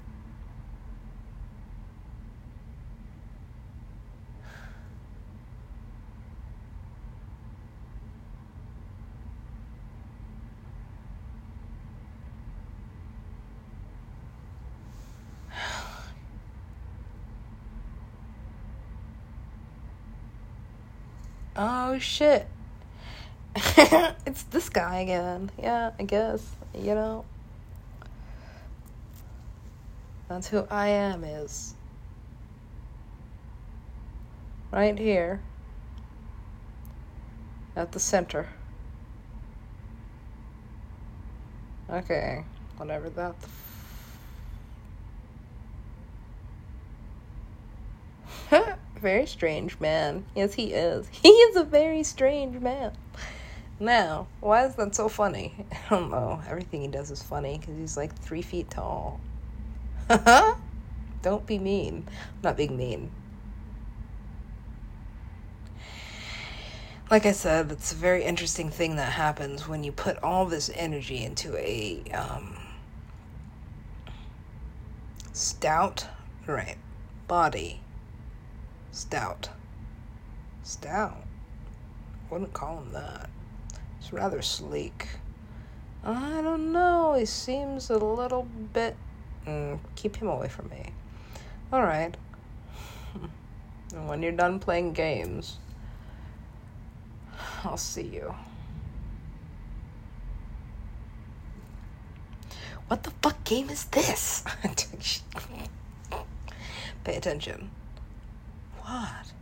oh 21.55 21.92
shit. 22.03 22.47
it's 23.55 24.43
this 24.43 24.69
guy 24.69 24.99
again. 24.99 25.51
Yeah, 25.59 25.91
I 25.97 26.03
guess. 26.03 26.45
You 26.73 26.95
know. 26.95 27.25
That's 30.27 30.47
who 30.47 30.65
I 30.69 30.87
am 30.87 31.23
is. 31.23 31.75
Right 34.71 34.97
here. 34.97 35.41
At 37.75 37.91
the 37.91 37.99
center. 37.99 38.47
Okay. 41.89 42.43
Whatever 42.77 43.09
that 43.11 43.35
very 49.03 49.27
strange 49.27 49.79
man. 49.81 50.25
Yes, 50.33 50.53
he 50.53 50.73
is. 50.73 51.07
He 51.21 51.29
is 51.29 51.57
a 51.57 51.63
very 51.63 52.03
strange 52.03 52.59
man. 52.59 52.93
Now, 53.79 54.27
why 54.39 54.65
is 54.65 54.75
that 54.75 54.95
so 54.95 55.09
funny? 55.09 55.53
I 55.71 55.77
don't 55.89 56.09
know. 56.09 56.41
Everything 56.49 56.81
he 56.81 56.87
does 56.87 57.11
is 57.11 57.21
funny 57.21 57.59
because 57.59 57.77
he's 57.77 57.97
like 57.97 58.15
three 58.15 58.41
feet 58.41 58.69
tall. 58.69 59.19
don't 61.21 61.45
be 61.45 61.59
mean. 61.59 62.07
I'm 62.07 62.41
not 62.41 62.57
being 62.57 62.77
mean. 62.77 63.11
Like 67.11 67.25
I 67.25 67.33
said, 67.33 67.71
it's 67.71 67.91
a 67.91 67.95
very 67.95 68.23
interesting 68.23 68.69
thing 68.69 68.95
that 68.95 69.11
happens 69.11 69.67
when 69.67 69.83
you 69.83 69.91
put 69.91 70.17
all 70.23 70.45
this 70.45 70.71
energy 70.73 71.23
into 71.23 71.55
a 71.57 72.01
um, 72.13 72.57
stout, 75.33 76.07
right, 76.47 76.77
body 77.27 77.82
Stout. 78.93 79.49
Stout. 80.61 81.17
Wouldn't 82.29 82.53
call 82.53 82.77
him 82.77 82.93
that. 82.93 83.27
He's 83.99 84.13
rather 84.13 84.43
sleek. 84.43 85.07
I 86.03 86.41
don't 86.43 86.71
know. 86.71 87.15
He 87.15 87.25
seems 87.25 87.89
a 87.89 87.97
little 87.97 88.47
bit. 88.71 88.95
Mm, 89.47 89.79
keep 89.95 90.15
him 90.15 90.27
away 90.27 90.47
from 90.47 90.69
me. 90.69 90.93
Alright. 91.73 92.15
And 93.95 94.07
when 94.07 94.21
you're 94.21 94.31
done 94.31 94.59
playing 94.59 94.93
games, 94.93 95.57
I'll 97.63 97.77
see 97.77 98.03
you. 98.03 98.35
What 102.89 103.01
the 103.01 103.11
fuck 103.23 103.43
game 103.43 103.71
is 103.71 103.85
this? 103.85 104.43
Pay 107.03 107.15
attention. 107.15 107.71
What? 108.83 109.33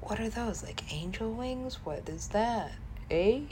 What 0.00 0.18
are 0.20 0.28
those? 0.28 0.64
Like 0.64 0.92
angel 0.92 1.32
wings? 1.32 1.78
What 1.84 2.08
is 2.08 2.28
that? 2.28 2.72
Eh? 3.10 3.42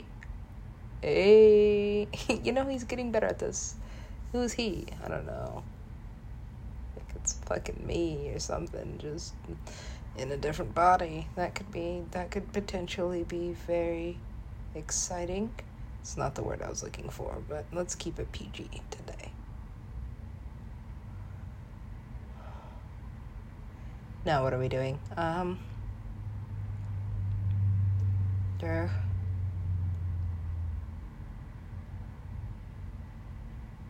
Eh? 1.01 1.07
A? 1.07 2.07
A? 2.29 2.33
you 2.43 2.51
know, 2.51 2.67
he's 2.67 2.83
getting 2.83 3.11
better 3.11 3.27
at 3.27 3.39
this. 3.39 3.75
Who's 4.33 4.53
he? 4.53 4.85
I 5.03 5.07
don't 5.07 5.25
know. 5.25 5.63
Like 6.95 7.15
it's 7.15 7.33
fucking 7.45 7.85
me 7.85 8.31
or 8.33 8.39
something, 8.39 8.97
just 8.97 9.33
in 10.17 10.31
a 10.31 10.37
different 10.37 10.75
body. 10.75 11.27
That 11.35 11.55
could 11.55 11.71
be, 11.71 12.03
that 12.11 12.31
could 12.31 12.51
potentially 12.51 13.23
be 13.23 13.53
very 13.53 14.17
exciting. 14.75 15.51
It's 16.01 16.17
not 16.17 16.35
the 16.35 16.43
word 16.43 16.61
I 16.61 16.69
was 16.69 16.83
looking 16.83 17.09
for, 17.09 17.41
but 17.47 17.65
let's 17.71 17.95
keep 17.95 18.19
it 18.19 18.31
PG 18.33 18.69
today. 18.91 19.38
Now 24.29 24.43
what 24.43 24.53
are 24.53 24.59
we 24.59 24.67
doing? 24.67 24.99
Um. 25.17 25.57
There. 28.59 28.91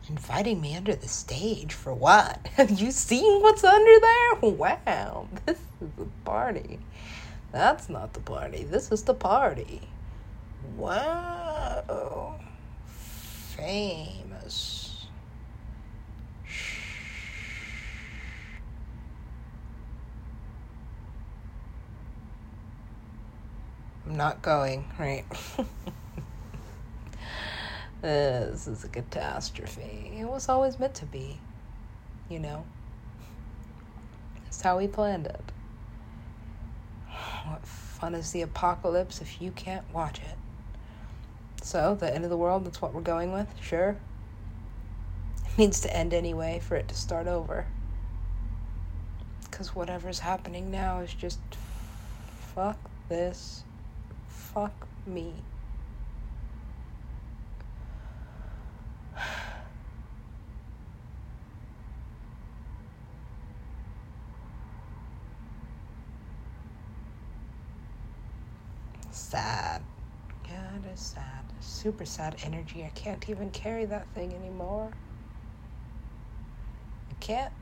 Inviting 0.08 0.62
me 0.62 0.78
under 0.78 0.96
the 0.96 1.10
stage 1.10 1.74
for 1.74 1.94
what? 1.94 2.40
Have 2.54 2.72
you 2.72 2.92
seen 2.92 3.42
what's 3.42 3.66
under 3.66 4.00
there? 4.00 4.52
Wow, 4.52 5.28
this 5.46 5.60
is 5.82 5.90
a 6.00 6.06
party. 6.24 6.80
That's 7.52 7.90
not 7.90 8.14
the 8.14 8.22
party. 8.22 8.64
This 8.64 8.94
is 8.94 9.04
the 9.04 9.14
party. 9.14 9.82
Wow. 10.78 12.40
Famous. 13.58 14.89
I'm 24.10 24.18
not 24.18 24.42
going, 24.42 24.90
right? 24.98 25.24
this 28.02 28.68
is 28.68 28.84
a 28.84 28.88
catastrophe. 28.88 30.12
It 30.18 30.26
was 30.26 30.50
always 30.50 30.80
meant 30.80 30.96
to 30.96 31.06
be, 31.06 31.40
you 32.28 32.40
know? 32.40 32.66
That's 34.46 34.62
how 34.62 34.80
we 34.80 34.88
planned 34.88 35.28
it. 35.28 35.44
What 37.46 37.64
fun 37.68 38.16
is 38.16 38.32
the 38.32 38.42
apocalypse 38.42 39.22
if 39.22 39.40
you 39.40 39.52
can't 39.52 39.86
watch 39.94 40.18
it? 40.18 40.38
So, 41.62 41.94
the 41.94 42.12
end 42.12 42.24
of 42.24 42.32
the 42.32 42.38
world, 42.38 42.66
that's 42.66 42.82
what 42.82 42.96
we're 42.96 43.02
going 43.02 43.32
with? 43.32 43.48
Sure. 43.62 43.96
It 45.46 45.58
needs 45.60 45.82
to 45.82 45.96
end 45.96 46.16
anyway 46.16 46.62
for 46.64 46.76
it 46.76 46.88
to 46.88 46.96
start 46.96 47.28
over. 47.28 47.68
Because 49.44 49.76
whatever's 49.76 50.20
happening 50.20 50.72
now 50.72 51.02
is 51.02 51.14
just 51.14 51.40
fuck 52.56 52.80
this 53.08 53.66
fuck 54.54 54.88
me. 55.06 55.34
sad. 69.12 69.84
Yeah, 70.48 70.76
it 70.78 70.94
is 70.94 71.00
sad. 71.00 71.24
Super 71.60 72.06
sad 72.06 72.36
energy. 72.44 72.84
I 72.84 72.90
can't 72.90 73.30
even 73.30 73.52
carry 73.52 73.86
that 73.86 74.08
thing 74.16 74.34
anymore. 74.34 74.92
I 77.12 77.14
can't. 77.20 77.54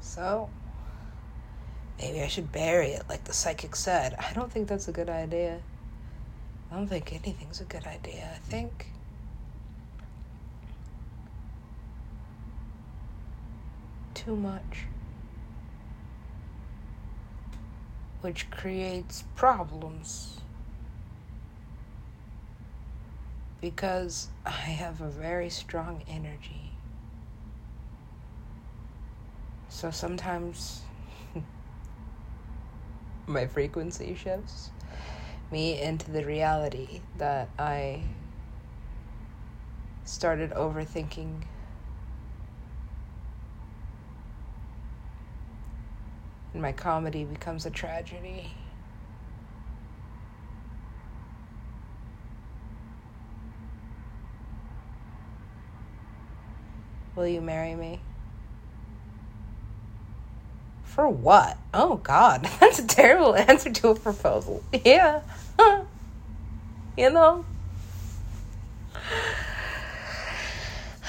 So, 0.00 0.50
Maybe 2.00 2.22
I 2.22 2.28
should 2.28 2.50
bury 2.50 2.88
it 2.92 3.04
like 3.10 3.24
the 3.24 3.34
psychic 3.34 3.76
said. 3.76 4.14
I 4.18 4.32
don't 4.32 4.50
think 4.50 4.68
that's 4.68 4.88
a 4.88 4.92
good 4.92 5.10
idea. 5.10 5.60
I 6.70 6.76
don't 6.76 6.86
think 6.86 7.12
anything's 7.12 7.60
a 7.60 7.64
good 7.64 7.86
idea. 7.86 8.30
I 8.34 8.38
think. 8.38 8.86
Too 14.14 14.34
much. 14.34 14.86
Which 18.22 18.50
creates 18.50 19.24
problems. 19.36 20.40
Because 23.60 24.28
I 24.46 24.50
have 24.50 25.02
a 25.02 25.08
very 25.08 25.50
strong 25.50 26.02
energy. 26.08 26.72
So 29.68 29.90
sometimes 29.90 30.80
my 33.30 33.46
frequency 33.46 34.14
shifts 34.14 34.70
me 35.50 35.80
into 35.80 36.10
the 36.10 36.24
reality 36.24 37.00
that 37.16 37.48
I 37.58 38.02
started 40.04 40.50
overthinking. 40.50 41.42
And 46.52 46.62
my 46.62 46.72
comedy 46.72 47.24
becomes 47.24 47.64
a 47.64 47.70
tragedy. 47.70 48.52
Will 57.14 57.28
you 57.28 57.40
marry 57.40 57.74
me? 57.74 58.00
For 61.00 61.08
what? 61.08 61.56
Oh, 61.72 61.96
God. 61.96 62.44
That's 62.60 62.78
a 62.78 62.86
terrible 62.86 63.34
answer 63.48 63.72
to 63.72 63.88
a 63.88 63.94
proposal. 63.94 64.62
Yeah. 64.84 65.22
you 66.98 67.10
know? 67.10 67.46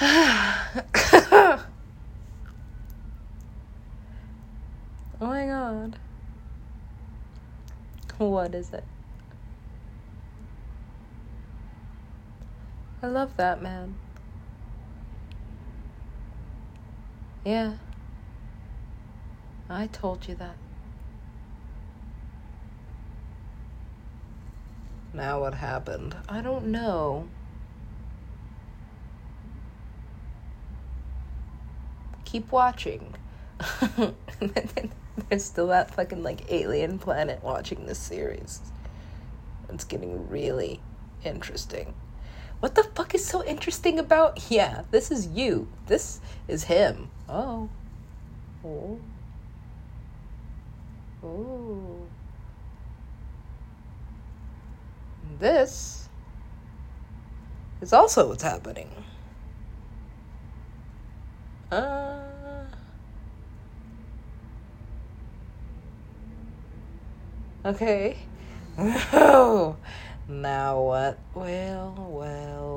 oh 0.00 1.66
my 5.20 5.44
god. 5.44 5.98
What 8.16 8.54
is 8.54 8.72
it? 8.72 8.84
I 13.02 13.08
love 13.08 13.36
that 13.36 13.62
man. 13.62 13.96
Yeah. 17.44 17.74
I 19.72 19.86
told 19.86 20.28
you 20.28 20.34
that. 20.34 20.56
Now 25.14 25.40
what 25.40 25.54
happened? 25.54 26.14
I 26.28 26.42
don't 26.42 26.66
know. 26.66 27.28
Keep 32.24 32.52
watching. 32.52 33.14
There's 35.28 35.44
still 35.44 35.68
that 35.68 35.94
fucking 35.94 36.22
like 36.22 36.50
alien 36.50 36.98
planet 36.98 37.42
watching 37.42 37.86
this 37.86 37.98
series. 37.98 38.60
It's 39.70 39.84
getting 39.84 40.28
really 40.28 40.80
interesting. 41.24 41.94
What 42.60 42.74
the 42.74 42.84
fuck 42.84 43.14
is 43.14 43.24
so 43.24 43.44
interesting 43.44 43.98
about? 43.98 44.50
Yeah, 44.50 44.82
this 44.90 45.10
is 45.10 45.26
you. 45.26 45.68
This 45.86 46.20
is 46.46 46.64
him. 46.64 47.10
Oh. 47.28 47.68
Oh. 48.64 49.00
Oh. 51.24 52.06
This 55.38 56.08
is 57.80 57.92
also 57.92 58.28
what's 58.28 58.42
happening. 58.42 58.90
Uh. 61.70 62.20
Okay. 67.64 68.18
Now 70.28 70.80
what? 70.80 71.18
Well, 71.34 71.94
well. 72.10 72.71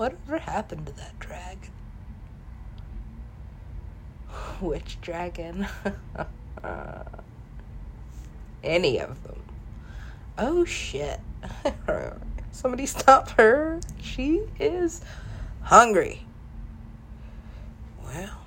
Whatever 0.00 0.38
happened 0.38 0.86
to 0.86 0.92
that 0.92 1.18
dragon? 1.18 1.72
Which 4.62 4.98
dragon? 5.02 5.66
Any 8.64 8.98
of 8.98 9.22
them. 9.24 9.42
Oh 10.38 10.64
shit. 10.64 11.20
Somebody 12.50 12.86
stop 12.86 13.28
her. 13.32 13.78
She 14.00 14.40
is 14.58 15.02
hungry. 15.64 16.22
Well, 18.02 18.38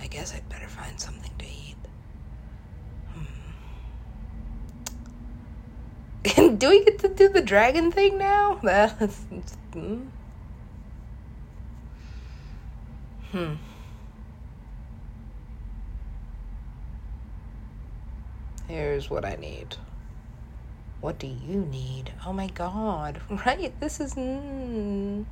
I 0.00 0.06
guess 0.06 0.34
I'd 0.34 0.48
better 0.48 0.68
find 0.68 0.98
something 0.98 1.32
to 1.38 1.44
eat. 1.44 1.76
Hmm. 6.34 6.51
Do 6.62 6.68
we 6.68 6.84
get 6.84 7.00
to 7.00 7.08
do 7.08 7.28
the 7.28 7.42
dragon 7.42 7.90
thing 7.90 8.16
now? 8.18 8.60
That's. 8.62 9.18
Hmm. 9.72 10.02
hmm. 13.32 13.54
Here's 18.68 19.10
what 19.10 19.24
I 19.24 19.34
need. 19.34 19.74
What 21.00 21.18
do 21.18 21.26
you 21.26 21.62
need? 21.62 22.12
Oh 22.24 22.32
my 22.32 22.46
god. 22.46 23.20
Right? 23.44 23.74
This 23.80 23.98
is. 23.98 24.14
Mm. 24.14 25.24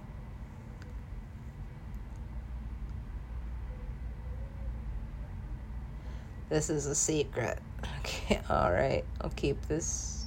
This 6.48 6.70
is 6.70 6.86
a 6.86 6.94
secret. 6.96 7.60
Okay, 8.00 8.40
alright. 8.50 9.04
I'll 9.20 9.30
keep 9.30 9.60
this 9.68 10.19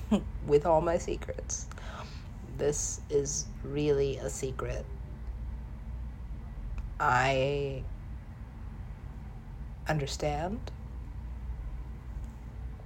with 0.46 0.66
all 0.66 0.80
my 0.80 0.98
secrets. 0.98 1.66
This 2.58 3.00
is 3.10 3.46
really 3.64 4.18
a 4.18 4.28
secret. 4.28 4.84
I 7.00 7.82
understand. 9.88 10.70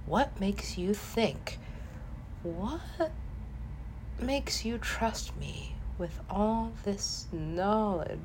What 0.05 0.39
makes 0.39 0.77
you 0.77 0.93
think 0.93 1.59
what 2.43 3.11
makes 4.21 4.63
you 4.63 4.77
trust 4.77 5.35
me 5.37 5.75
with 5.97 6.19
all 6.29 6.71
this 6.83 7.27
knowledge? 7.31 8.19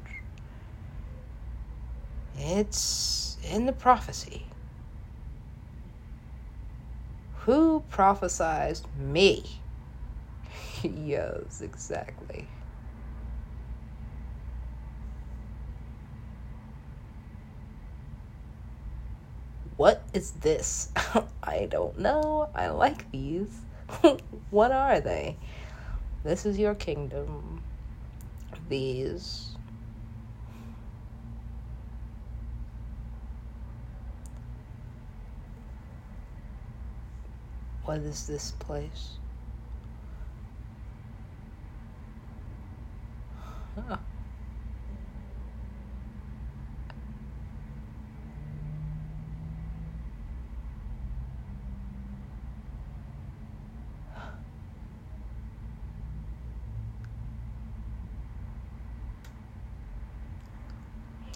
It's 2.38 3.36
in 3.42 3.66
the 3.66 3.72
prophecy. 3.72 4.46
Who 7.44 7.80
prophesied 7.88 8.78
me? 8.96 9.62
yes, 10.82 11.60
exactly. 11.60 12.46
What 19.76 20.08
is 20.12 20.32
this? 20.32 20.90
I 21.42 21.66
don't 21.68 21.98
know. 21.98 22.48
I 22.54 22.68
like 22.68 23.10
these. 23.10 23.62
what 24.50 24.70
are 24.70 25.00
they? 25.00 25.36
This 26.22 26.46
is 26.46 26.58
your 26.58 26.76
kingdom. 26.76 27.64
These. 28.68 29.51
What 37.84 37.98
is 37.98 38.26
this 38.26 38.52
place? 38.52 39.18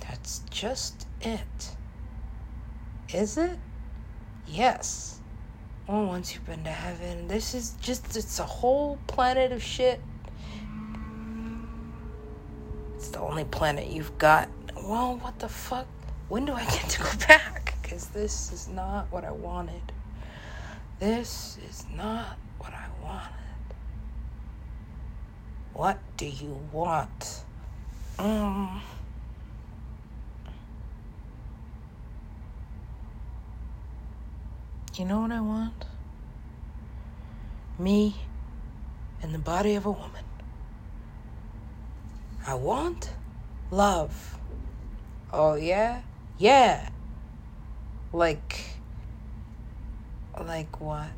That's 0.01 0.41
just 0.51 1.07
it. 1.21 1.77
Is 3.13 3.37
it? 3.37 3.59
Yes. 4.47 5.16
Well, 5.88 6.07
once 6.07 6.35
you've 6.35 6.44
been 6.44 6.64
to 6.64 6.70
heaven, 6.70 7.29
this 7.29 7.55
is 7.55 7.75
just, 7.81 8.16
it's 8.16 8.40
a 8.40 8.44
whole 8.44 8.99
planet 9.07 9.53
of 9.53 9.62
shit. 9.62 10.01
It's 12.96 13.09
the 13.11 13.20
only 13.20 13.44
planet 13.44 13.87
you've 13.87 14.18
got. 14.18 14.49
Well, 14.75 15.16
what 15.18 15.38
the 15.38 15.49
fuck? 15.49 15.87
When 16.29 16.44
do 16.44 16.55
I 16.55 16.64
get 16.64 16.88
to 16.90 17.03
go 17.03 17.11
back? 17.29 17.75
Because 17.81 18.07
this 18.07 18.53
is 18.53 18.66
not 18.66 19.07
what 19.12 19.25
I 19.25 19.31
wanted. 19.31 19.92
This 20.99 21.57
is 21.70 21.85
not 21.94 22.37
what 22.59 22.72
I 22.72 22.87
wanted. 23.05 23.31
What 25.72 25.99
do 26.16 26.27
you 26.27 26.59
want? 26.72 27.44
Um. 28.18 28.83
You 34.97 35.05
know 35.05 35.21
what 35.21 35.31
I 35.31 35.43
want? 35.43 35.85
Me 37.79 38.17
and 39.23 39.35
the 39.35 39.39
body 39.39 39.75
of 39.75 39.85
a 39.85 39.91
woman. 39.91 40.25
I 42.47 42.55
want 42.55 43.13
love. 43.71 44.39
Oh, 45.31 45.55
yeah? 45.55 46.01
Yeah. 46.39 46.89
Like. 48.11 48.79
Like 50.41 50.81
what? 50.81 51.11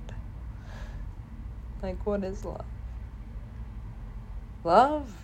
Like, 1.80 2.04
what 2.04 2.24
is 2.24 2.44
love? 2.44 2.64
Love? 4.64 5.14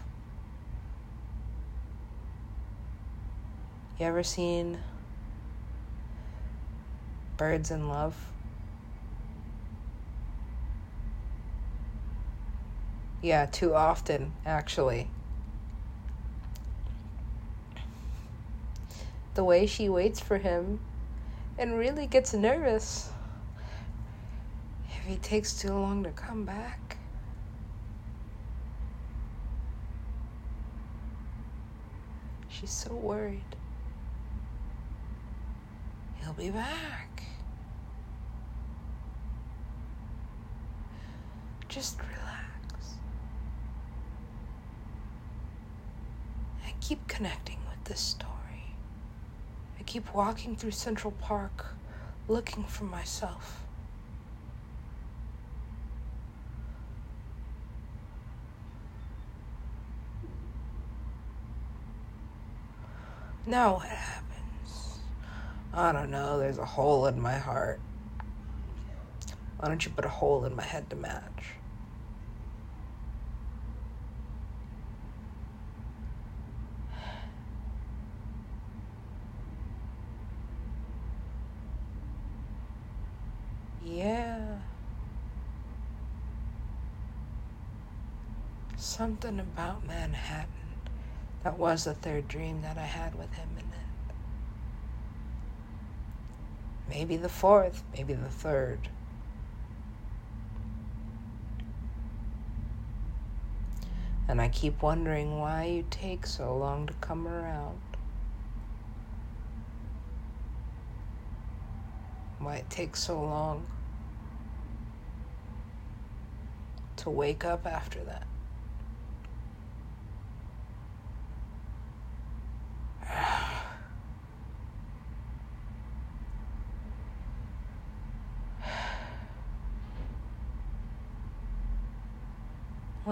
You 3.99 4.07
ever 4.07 4.23
seen 4.23 4.79
Birds 7.37 7.73
in 7.73 7.88
Love? 7.88 8.34
Yeah, 13.25 13.47
too 13.47 13.75
often, 13.75 14.35
actually. 14.45 15.09
The 19.33 19.43
way 19.43 19.65
she 19.65 19.89
waits 19.89 20.21
for 20.21 20.37
him 20.37 20.79
and 21.57 21.79
really 21.79 22.07
gets 22.07 22.35
nervous 22.35 23.11
if 24.91 25.07
he 25.07 25.17
takes 25.17 25.55
too 25.55 25.73
long 25.73 26.05
to 26.05 26.11
come 26.11 26.45
back. 26.45 26.99
She's 32.51 32.73
so 32.73 32.95
worried. 32.95 33.57
He'll 36.21 36.35
be 36.35 36.51
back. 36.51 37.23
Just 41.71 41.99
relax. 42.01 42.24
Keep 46.87 47.09
connecting 47.09 47.57
with 47.70 47.83
this 47.85 47.99
story. 47.99 48.31
I 49.81 49.83
keep 49.85 50.12
walking 50.12 50.55
through 50.55 50.73
Central 50.73 51.12
Park 51.12 51.64
looking 52.29 52.62
for 52.64 52.85
myself. 52.85 53.62
Now 63.47 63.77
what 63.77 63.87
happens? 63.87 64.99
I 65.73 65.90
don't 65.90 66.11
know, 66.11 66.38
there's 66.38 66.59
a 66.59 66.66
hole 66.66 67.07
in 67.07 67.18
my 67.18 67.38
heart. 67.38 67.81
Why 69.57 69.68
don't 69.68 69.83
you 69.87 69.90
put 69.90 70.05
a 70.05 70.11
hole 70.11 70.44
in 70.44 70.55
my 70.55 70.62
head 70.62 70.90
to 70.90 70.97
match? 70.97 71.55
Yeah. 83.85 84.59
Something 88.85 89.40
about 89.40 89.87
Manhattan. 89.87 90.77
That 91.42 91.59
was 91.59 91.85
the 91.85 91.94
third 91.94 92.29
dream 92.29 92.61
that 92.61 92.77
I 92.77 92.85
had 92.85 93.14
with 93.14 93.33
him 93.33 93.49
in 93.53 93.64
it. 93.64 94.14
Maybe 96.90 97.16
the 97.16 97.31
fourth, 97.31 97.83
maybe 97.94 98.12
the 98.12 98.29
third. 98.29 98.90
And 104.29 104.38
I 104.40 104.49
keep 104.49 104.83
wondering 104.83 105.38
why 105.40 105.64
you 105.64 105.87
take 105.90 106.27
so 106.27 106.55
long 106.55 106.87
to 106.87 106.92
come 107.01 107.27
around. 107.27 107.81
Why 112.38 112.57
it 112.57 112.68
takes 112.68 113.03
so 113.03 113.18
long 113.20 113.66
to 116.97 117.09
wake 117.09 117.47
up 117.47 117.66
after 117.66 118.05
that. 118.05 118.27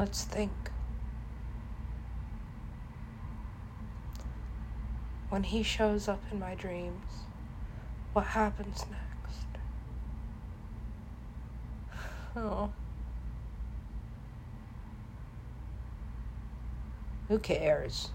Let's 0.03 0.25
think. 0.25 0.51
When 5.29 5.45
he 5.45 5.63
shows 5.63 6.09
up 6.09 6.21
in 6.33 6.41
my 6.41 6.57
dreams, 6.57 7.07
what 8.13 8.25
happens 8.25 8.85
next? 8.91 9.47
Oh. 12.37 12.73
Who 17.29 17.39
cares? 17.39 18.11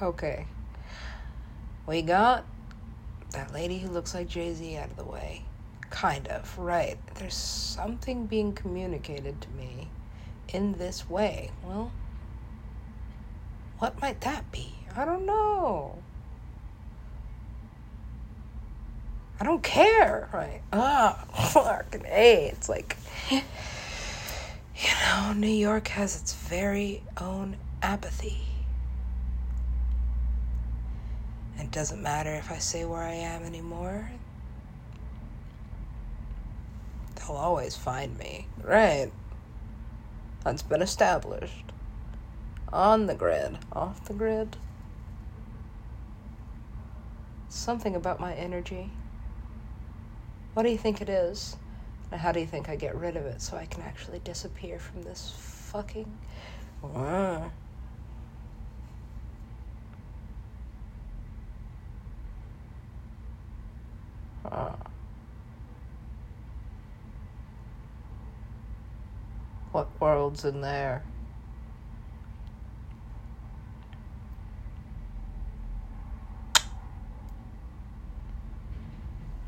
Okay. 0.00 0.46
We 1.84 2.02
got 2.02 2.46
that 3.32 3.52
lady 3.52 3.80
who 3.80 3.88
looks 3.88 4.14
like 4.14 4.28
Jay 4.28 4.54
Z 4.54 4.76
out 4.76 4.90
of 4.90 4.96
the 4.96 5.04
way. 5.04 5.46
Kind 5.92 6.26
of, 6.28 6.58
right. 6.58 6.96
There's 7.16 7.34
something 7.34 8.26
being 8.26 8.54
communicated 8.54 9.40
to 9.42 9.50
me 9.50 9.88
in 10.48 10.72
this 10.72 11.08
way. 11.08 11.50
Well, 11.62 11.92
what 13.78 14.00
might 14.00 14.22
that 14.22 14.50
be? 14.50 14.72
I 14.96 15.04
don't 15.04 15.26
know. 15.26 16.02
I 19.38 19.44
don't 19.44 19.62
care, 19.62 20.30
right? 20.32 20.62
Ah, 20.72 21.24
fucking 21.52 22.06
A. 22.06 22.46
It's 22.46 22.70
like, 22.70 22.96
you 23.30 23.42
know, 25.04 25.34
New 25.36 25.46
York 25.46 25.88
has 25.88 26.18
its 26.18 26.32
very 26.32 27.02
own 27.20 27.58
apathy. 27.82 28.40
It 31.58 31.70
doesn't 31.70 32.02
matter 32.02 32.34
if 32.34 32.50
I 32.50 32.58
say 32.58 32.86
where 32.86 33.02
I 33.02 33.12
am 33.12 33.42
anymore. 33.42 34.10
They'll 37.26 37.36
always 37.36 37.76
find 37.76 38.18
me. 38.18 38.46
Right. 38.62 39.10
That's 40.44 40.62
been 40.62 40.82
established. 40.82 41.72
On 42.72 43.06
the 43.06 43.14
grid. 43.14 43.58
Off 43.72 44.04
the 44.06 44.14
grid. 44.14 44.56
Something 47.48 47.94
about 47.94 48.18
my 48.18 48.34
energy. 48.34 48.90
What 50.54 50.64
do 50.64 50.70
you 50.70 50.78
think 50.78 51.00
it 51.00 51.08
is? 51.08 51.56
And 52.10 52.20
how 52.20 52.32
do 52.32 52.40
you 52.40 52.46
think 52.46 52.68
I 52.68 52.76
get 52.76 52.94
rid 52.94 53.16
of 53.16 53.24
it 53.24 53.40
so 53.40 53.56
I 53.56 53.66
can 53.66 53.82
actually 53.82 54.18
disappear 54.20 54.78
from 54.78 55.02
this 55.02 55.32
fucking. 55.36 56.10
Uh. 56.94 57.48
What 69.72 69.88
world's 70.32 70.44
in 70.44 70.60
there? 70.62 71.02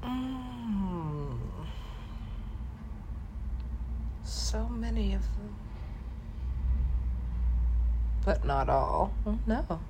Mm. 0.02 1.38
So 4.24 4.68
many 4.68 5.14
of 5.14 5.22
them. 5.22 5.56
But 8.24 8.44
not 8.44 8.68
all. 8.68 9.12
No. 9.46 9.80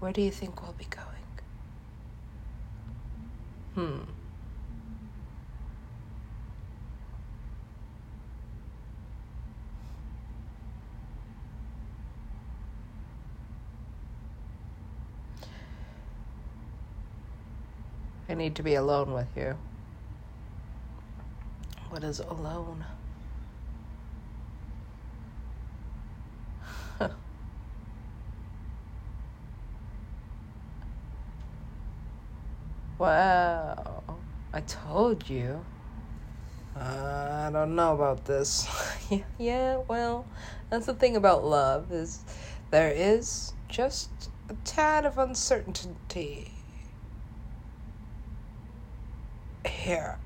Where 0.00 0.12
do 0.12 0.20
you 0.20 0.30
think 0.30 0.62
we'll 0.62 0.72
be 0.72 0.84
going? 0.84 1.13
Hmm. 3.74 3.98
I 18.28 18.34
need 18.34 18.54
to 18.56 18.62
be 18.62 18.74
alone 18.74 19.12
with 19.12 19.28
you. 19.36 19.56
What 21.90 22.04
is 22.04 22.20
alone? 22.20 22.84
Wow. 32.98 33.53
I 34.54 34.60
told 34.60 35.28
you. 35.28 35.64
Uh, 36.76 37.48
I 37.48 37.50
don't 37.52 37.74
know 37.74 37.92
about 37.92 38.24
this. 38.24 38.68
yeah, 39.38 39.78
well, 39.88 40.26
that's 40.70 40.86
the 40.86 40.94
thing 40.94 41.16
about 41.16 41.44
love 41.44 41.90
is 41.90 42.20
there 42.70 42.92
is 42.92 43.52
just 43.68 44.10
a 44.48 44.54
tad 44.64 45.04
of 45.06 45.18
uncertainty 45.18 46.52
here. 49.66 50.18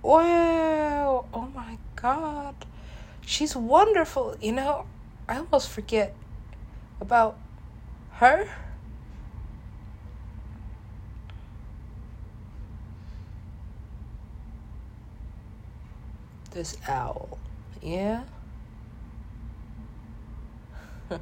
Wow! 0.00 1.26
Oh 1.34 1.48
my 1.54 1.76
god. 1.94 2.54
She's 3.20 3.54
wonderful, 3.54 4.36
you 4.40 4.52
know? 4.52 4.86
I 5.28 5.36
almost 5.36 5.68
forget 5.68 6.14
about 7.02 7.38
her. 8.12 8.48
This 16.52 16.76
owl. 16.86 17.38
Yeah? 17.80 18.24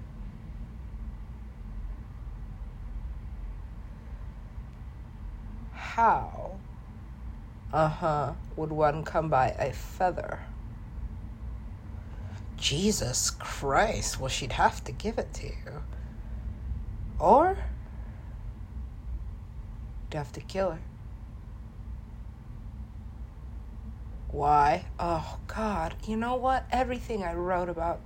How, 5.73 6.59
uh 7.73 7.89
huh, 7.89 8.33
would 8.57 8.71
one 8.71 9.05
come 9.05 9.29
by 9.29 9.51
a 9.51 9.73
feather? 9.73 10.41
Jesus 12.57 13.31
Christ, 13.31 14.19
well, 14.19 14.29
she'd 14.29 14.53
have 14.53 14.83
to 14.85 14.93
give 14.93 15.19
it 15.19 15.33
to 15.35 15.47
you. 15.47 15.83
Or, 17.21 17.57
you'd 20.11 20.17
have 20.17 20.33
to 20.33 20.41
kill 20.41 20.73
her. 20.73 20.81
Why? 24.33 24.85
Oh, 24.99 25.39
God. 25.47 25.95
You 26.07 26.17
know 26.17 26.37
what? 26.37 26.67
Everything 26.71 27.25
I 27.25 27.35
wrote 27.35 27.69
about 27.69 28.01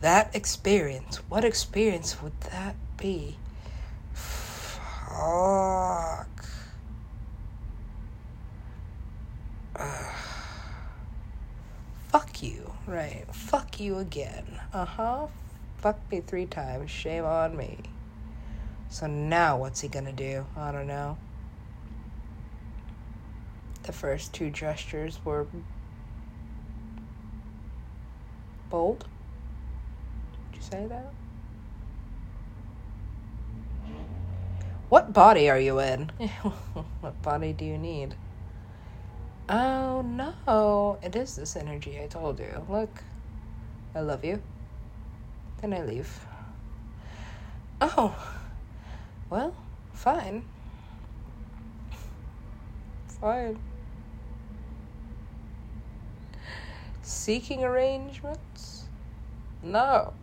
that 0.00 0.34
experience, 0.34 1.16
what 1.28 1.44
experience 1.44 2.22
would 2.22 2.38
that 2.52 2.76
be? 2.96 3.36
Fuck. 4.12 6.28
Uh, 9.76 10.12
fuck 12.08 12.42
you. 12.42 12.72
Right. 12.86 13.24
Fuck 13.32 13.80
you 13.80 13.98
again. 13.98 14.60
Uh 14.72 14.84
huh. 14.84 15.26
Fuck 15.78 15.98
me 16.10 16.20
three 16.20 16.46
times. 16.46 16.90
Shame 16.90 17.24
on 17.24 17.56
me. 17.56 17.78
So 18.88 19.06
now 19.06 19.58
what's 19.58 19.80
he 19.80 19.88
gonna 19.88 20.12
do? 20.12 20.46
I 20.56 20.72
don't 20.72 20.86
know. 20.86 21.18
The 23.84 23.92
first 23.92 24.32
two 24.32 24.48
gestures 24.50 25.20
were 25.24 25.46
bold. 28.70 29.06
Did 30.52 30.56
you 30.56 30.62
say 30.62 30.86
that? 30.86 31.12
What 34.88 35.12
body 35.12 35.50
are 35.50 35.58
you 35.58 35.80
in? 35.80 36.10
what 37.00 37.20
body 37.20 37.52
do 37.52 37.66
you 37.66 37.76
need? 37.76 38.14
Oh 39.50 40.00
no, 40.00 40.98
it 41.02 41.14
is 41.14 41.36
this 41.36 41.54
energy 41.54 42.00
I 42.02 42.06
told 42.06 42.40
you. 42.40 42.64
Look, 42.66 43.04
I 43.94 44.00
love 44.00 44.24
you. 44.24 44.42
Then 45.60 45.74
I 45.74 45.82
leave. 45.82 46.26
Oh, 47.82 48.16
well, 49.28 49.54
fine. 49.92 50.44
Fine. 53.20 53.58
Seeking 57.04 57.62
arrangements? 57.62 58.84
No. 59.62 60.14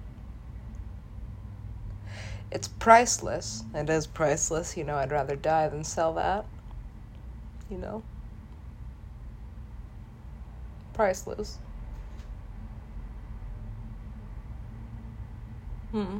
It's 2.51 2.67
priceless. 2.67 3.63
It 3.75 3.87
is 3.87 4.07
priceless. 4.07 4.75
You 4.75 4.83
know, 4.83 4.95
I'd 4.95 5.11
rather 5.11 5.35
die 5.35 5.67
than 5.69 5.83
sell 5.83 6.11
that. 6.15 6.43
You 7.69 7.77
know? 7.77 8.03
Priceless. 10.93 11.59
Hmm. 15.91 16.19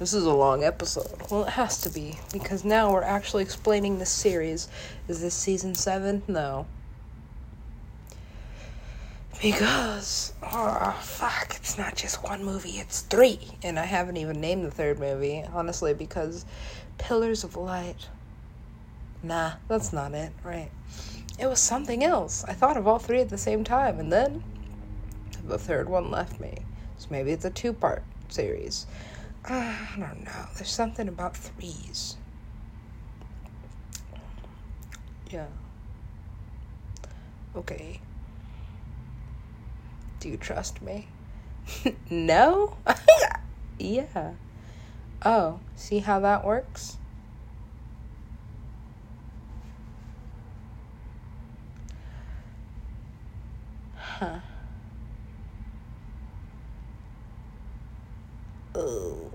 This 0.00 0.12
is 0.12 0.24
a 0.24 0.32
long 0.32 0.64
episode. 0.64 1.30
Well, 1.30 1.44
it 1.44 1.50
has 1.50 1.80
to 1.82 1.90
be, 1.90 2.18
because 2.32 2.64
now 2.64 2.92
we're 2.92 3.02
actually 3.02 3.44
explaining 3.44 3.98
this 3.98 4.10
series. 4.10 4.68
Is 5.06 5.20
this 5.20 5.34
season 5.34 5.76
7? 5.76 6.22
No. 6.26 6.66
Because, 9.40 10.34
oh, 10.42 10.98
fuck, 11.00 11.56
it's 11.56 11.78
not 11.78 11.96
just 11.96 12.22
one 12.22 12.44
movie, 12.44 12.78
it's 12.78 13.00
three. 13.00 13.40
And 13.62 13.78
I 13.78 13.86
haven't 13.86 14.18
even 14.18 14.38
named 14.38 14.66
the 14.66 14.70
third 14.70 14.98
movie, 14.98 15.42
honestly, 15.52 15.94
because 15.94 16.44
Pillars 16.98 17.42
of 17.42 17.56
Light. 17.56 18.08
Nah, 19.22 19.52
that's 19.66 19.94
not 19.94 20.12
it, 20.12 20.32
right? 20.44 20.70
It 21.38 21.46
was 21.46 21.58
something 21.58 22.04
else. 22.04 22.44
I 22.44 22.52
thought 22.52 22.76
of 22.76 22.86
all 22.86 22.98
three 22.98 23.20
at 23.20 23.30
the 23.30 23.38
same 23.38 23.64
time, 23.64 23.98
and 23.98 24.12
then 24.12 24.44
the 25.46 25.58
third 25.58 25.88
one 25.88 26.10
left 26.10 26.38
me. 26.38 26.58
So 26.98 27.08
maybe 27.10 27.30
it's 27.30 27.46
a 27.46 27.50
two 27.50 27.72
part 27.72 28.02
series. 28.28 28.86
Uh, 29.48 29.54
I 29.54 29.96
don't 29.98 30.24
know. 30.24 30.46
There's 30.56 30.70
something 30.70 31.08
about 31.08 31.34
threes. 31.34 32.18
Yeah. 35.30 35.46
Okay. 37.56 38.00
Do 40.20 40.28
you 40.28 40.36
trust 40.36 40.82
me? 40.82 41.08
no? 42.10 42.76
yeah. 43.78 44.32
Oh, 45.24 45.60
see 45.76 45.98
how 46.00 46.20
that 46.20 46.44
works? 46.44 46.98
Huh. 53.96 54.40
Oh, 58.74 59.30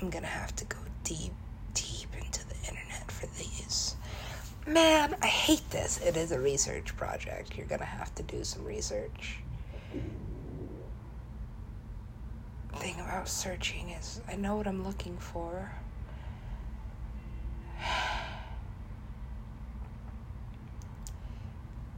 I'm 0.00 0.10
gonna 0.10 0.26
have 0.26 0.54
to 0.56 0.64
go 0.66 0.76
deep, 1.04 1.32
deep 1.72 2.08
into 2.22 2.46
the 2.48 2.54
internet 2.68 3.10
for 3.10 3.26
these. 3.38 3.96
Man, 4.66 5.16
I 5.22 5.26
hate 5.26 5.68
this. 5.70 5.98
It 6.02 6.16
is 6.18 6.32
a 6.32 6.38
research 6.38 6.94
project. 6.96 7.56
You're 7.56 7.66
gonna 7.66 7.84
have 7.86 8.14
to 8.16 8.22
do 8.22 8.44
some 8.44 8.64
research. 8.64 9.38
Thing 12.76 13.00
about 13.00 13.28
searching 13.28 13.90
is 13.90 14.20
I 14.28 14.36
know 14.36 14.56
what 14.56 14.66
I'm 14.66 14.84
looking 14.84 15.16
for. 15.18 15.70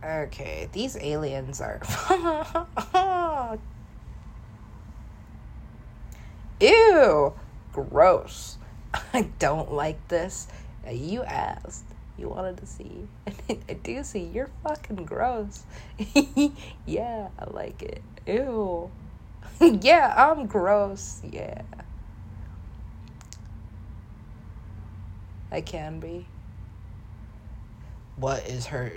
Okay, 0.02 0.68
these 0.72 0.96
aliens 0.96 1.60
are. 1.60 1.80
Ew! 6.60 7.34
Gross. 7.72 8.56
I 9.12 9.28
don't 9.38 9.72
like 9.72 10.08
this. 10.08 10.48
You 10.90 11.22
asked. 11.22 11.84
You 12.20 12.28
wanted 12.28 12.58
to 12.58 12.66
see. 12.66 13.08
I 13.48 13.72
do 13.82 14.04
see. 14.04 14.24
You're 14.24 14.50
fucking 14.62 15.06
gross. 15.06 15.64
yeah, 16.86 17.28
I 17.38 17.50
like 17.50 17.82
it. 17.82 18.02
Ew. 18.26 18.90
yeah, 19.80 20.12
I'm 20.14 20.46
gross. 20.46 21.22
Yeah. 21.24 21.62
I 25.50 25.62
can 25.62 25.98
be. 25.98 26.26
What 28.16 28.46
is 28.46 28.66
her 28.66 28.92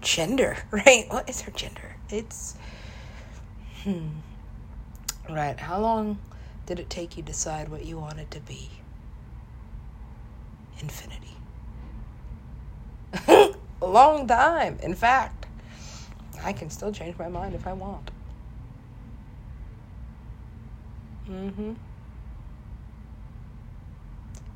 gender, 0.00 0.56
right? 0.70 1.04
What 1.10 1.28
is 1.28 1.42
her 1.42 1.50
gender? 1.50 1.96
It's. 2.08 2.56
Hmm. 3.82 4.08
Right. 5.28 5.60
How 5.60 5.78
long 5.78 6.18
did 6.64 6.80
it 6.80 6.88
take 6.88 7.18
you 7.18 7.22
to 7.22 7.26
decide 7.26 7.68
what 7.68 7.84
you 7.84 7.98
wanted 7.98 8.30
to 8.30 8.40
be? 8.40 8.70
Infinity. 10.84 11.36
A 13.82 13.86
long 13.86 14.26
time, 14.26 14.78
in 14.82 14.94
fact. 14.94 15.46
I 16.42 16.52
can 16.52 16.68
still 16.68 16.92
change 16.92 17.16
my 17.18 17.28
mind 17.28 17.54
if 17.54 17.66
I 17.66 17.72
want. 17.72 18.10
Mm 21.26 21.52
hmm. 21.54 21.72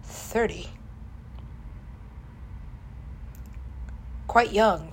30. 0.03 0.67
Quite 4.27 4.53
young 4.53 4.93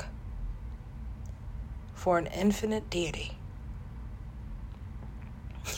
for 1.94 2.18
an 2.18 2.28
infinite 2.28 2.90
deity. 2.90 3.38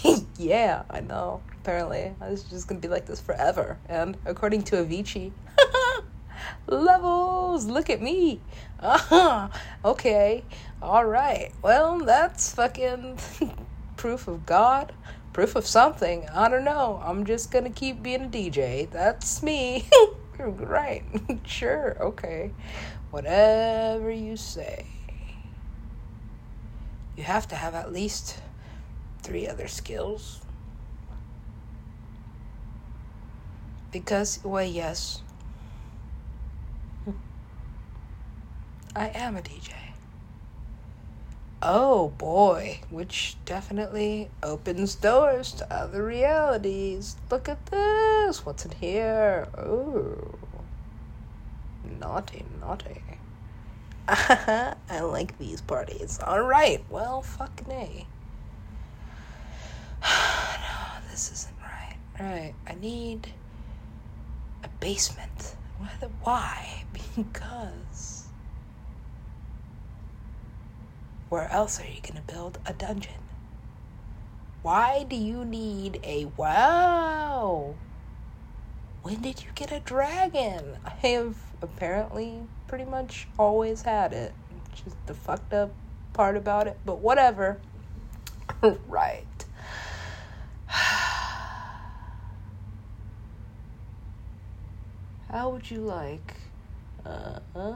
yeah, 0.37 0.83
I 0.91 0.99
know. 0.99 1.41
apparently. 1.67 2.13
I 2.21 2.29
was 2.29 2.43
just 2.43 2.67
gonna 2.67 2.79
be 2.79 2.87
like 2.87 3.05
this 3.05 3.19
forever. 3.19 3.77
And 3.89 4.15
according 4.25 4.63
to 4.63 4.77
Avicii, 4.77 5.31
levels, 6.67 7.65
look 7.65 7.89
at 7.89 8.01
me. 8.01 8.39
Uh-huh. 8.79 9.49
Okay, 9.83 10.43
alright. 10.81 11.51
Well, 11.61 11.99
that's 11.99 12.53
fucking 12.53 13.19
proof 13.97 14.27
of 14.27 14.45
God, 14.45 14.93
proof 15.33 15.55
of 15.55 15.65
something. 15.65 16.27
I 16.29 16.49
don't 16.49 16.63
know. 16.63 17.01
I'm 17.03 17.25
just 17.25 17.51
gonna 17.51 17.69
keep 17.69 18.03
being 18.03 18.25
a 18.25 18.27
DJ. 18.27 18.89
That's 18.89 19.41
me. 19.41 19.87
right. 20.37 21.03
sure, 21.45 21.97
okay. 21.99 22.51
Whatever 23.11 24.11
you 24.11 24.37
say. 24.37 24.85
You 27.15 27.23
have 27.23 27.47
to 27.47 27.55
have 27.55 27.73
at 27.73 27.91
least 27.91 28.39
three 29.23 29.47
other 29.47 29.67
skills. 29.67 30.41
Because, 33.91 34.39
well, 34.43 34.63
yes, 34.63 35.23
I 38.97 39.09
am 39.13 39.37
a 39.37 39.41
DJ. 39.41 39.73
Oh 41.61 42.09
boy, 42.17 42.79
which 42.89 43.35
definitely 43.45 44.31
opens 44.41 44.95
doors 44.95 45.51
to 45.53 45.71
other 45.71 46.03
realities. 46.03 47.15
Look 47.29 47.47
at 47.47 47.63
this. 47.67 48.43
What's 48.43 48.65
in 48.65 48.71
here? 48.71 49.47
Oh. 49.55 50.39
Naughty, 51.99 52.43
naughty. 52.59 53.03
I 54.07 54.73
like 55.01 55.37
these 55.37 55.61
parties. 55.61 56.19
Alright, 56.19 56.83
well, 56.89 57.21
fucking 57.21 57.71
A. 57.71 58.07
no, 60.01 61.09
this 61.11 61.31
isn't 61.31 61.55
right. 61.61 61.97
Right, 62.19 62.55
I 62.65 62.73
need 62.73 63.27
a 64.63 64.69
basement. 64.79 65.55
Why? 66.23 66.83
Because 67.15 68.16
where 71.29 71.51
else 71.51 71.79
are 71.79 71.85
you 71.85 72.01
going 72.01 72.15
to 72.15 72.33
build 72.33 72.59
a 72.65 72.73
dungeon? 72.73 73.13
Why 74.61 75.05
do 75.07 75.15
you 75.15 75.45
need 75.45 75.99
a 76.03 76.25
wow? 76.37 77.75
When 79.03 79.21
did 79.21 79.43
you 79.43 79.49
get 79.55 79.71
a 79.71 79.79
dragon? 79.79 80.77
I 80.85 80.89
have 81.07 81.37
apparently 81.61 82.43
pretty 82.67 82.85
much 82.85 83.27
always 83.37 83.83
had 83.83 84.13
it. 84.13 84.33
Just 84.73 84.95
the 85.05 85.13
fucked 85.13 85.53
up 85.53 85.71
part 86.13 86.35
about 86.35 86.67
it, 86.67 86.77
but 86.85 86.99
whatever. 86.99 87.59
right. 88.87 89.25
How 95.29 95.49
would 95.49 95.69
you 95.69 95.79
like? 95.81 96.35
Uh 97.05 97.39
huh. 97.53 97.75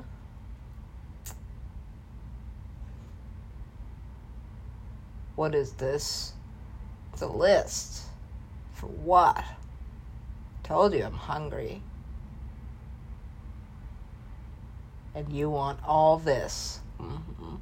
What 5.36 5.56
is 5.56 5.74
this? 5.74 6.34
A 7.22 7.28
list. 7.28 8.06
For 8.74 8.88
what? 8.88 9.44
Told 10.64 10.94
you 10.96 11.04
I'm 11.04 11.14
hungry. 11.14 11.84
And 15.14 15.32
you 15.32 15.52
want 15.52 15.80
all 15.86 16.18
this. 16.18 16.80
Mm-hmm. 17.00 17.58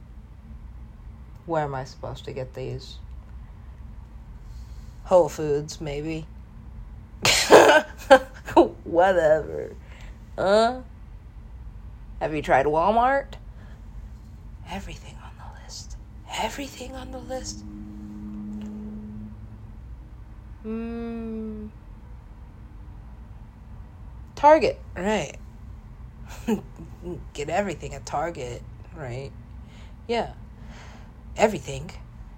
Where 1.45 1.63
am 1.63 1.75
I 1.75 1.83
supposed 1.83 2.23
to 2.25 2.31
get 2.31 2.53
these? 2.53 2.99
Whole 5.03 5.27
Foods, 5.27 5.81
maybe. 5.81 6.25
Whatever. 8.85 9.75
Huh? 10.37 10.81
Have 12.21 12.33
you 12.33 12.41
tried 12.41 12.65
Walmart? 12.65 13.33
Everything 14.69 15.15
the. 15.15 15.18
Everything 16.41 16.95
on 16.95 17.11
the 17.11 17.17
list. 17.17 17.65
Hmm. 20.63 21.67
Target, 24.35 24.79
right. 24.95 25.35
Get 27.33 27.49
everything 27.49 27.93
at 27.93 28.05
Target, 28.05 28.61
right? 28.95 29.31
Yeah. 30.07 30.31
Everything 31.35 31.91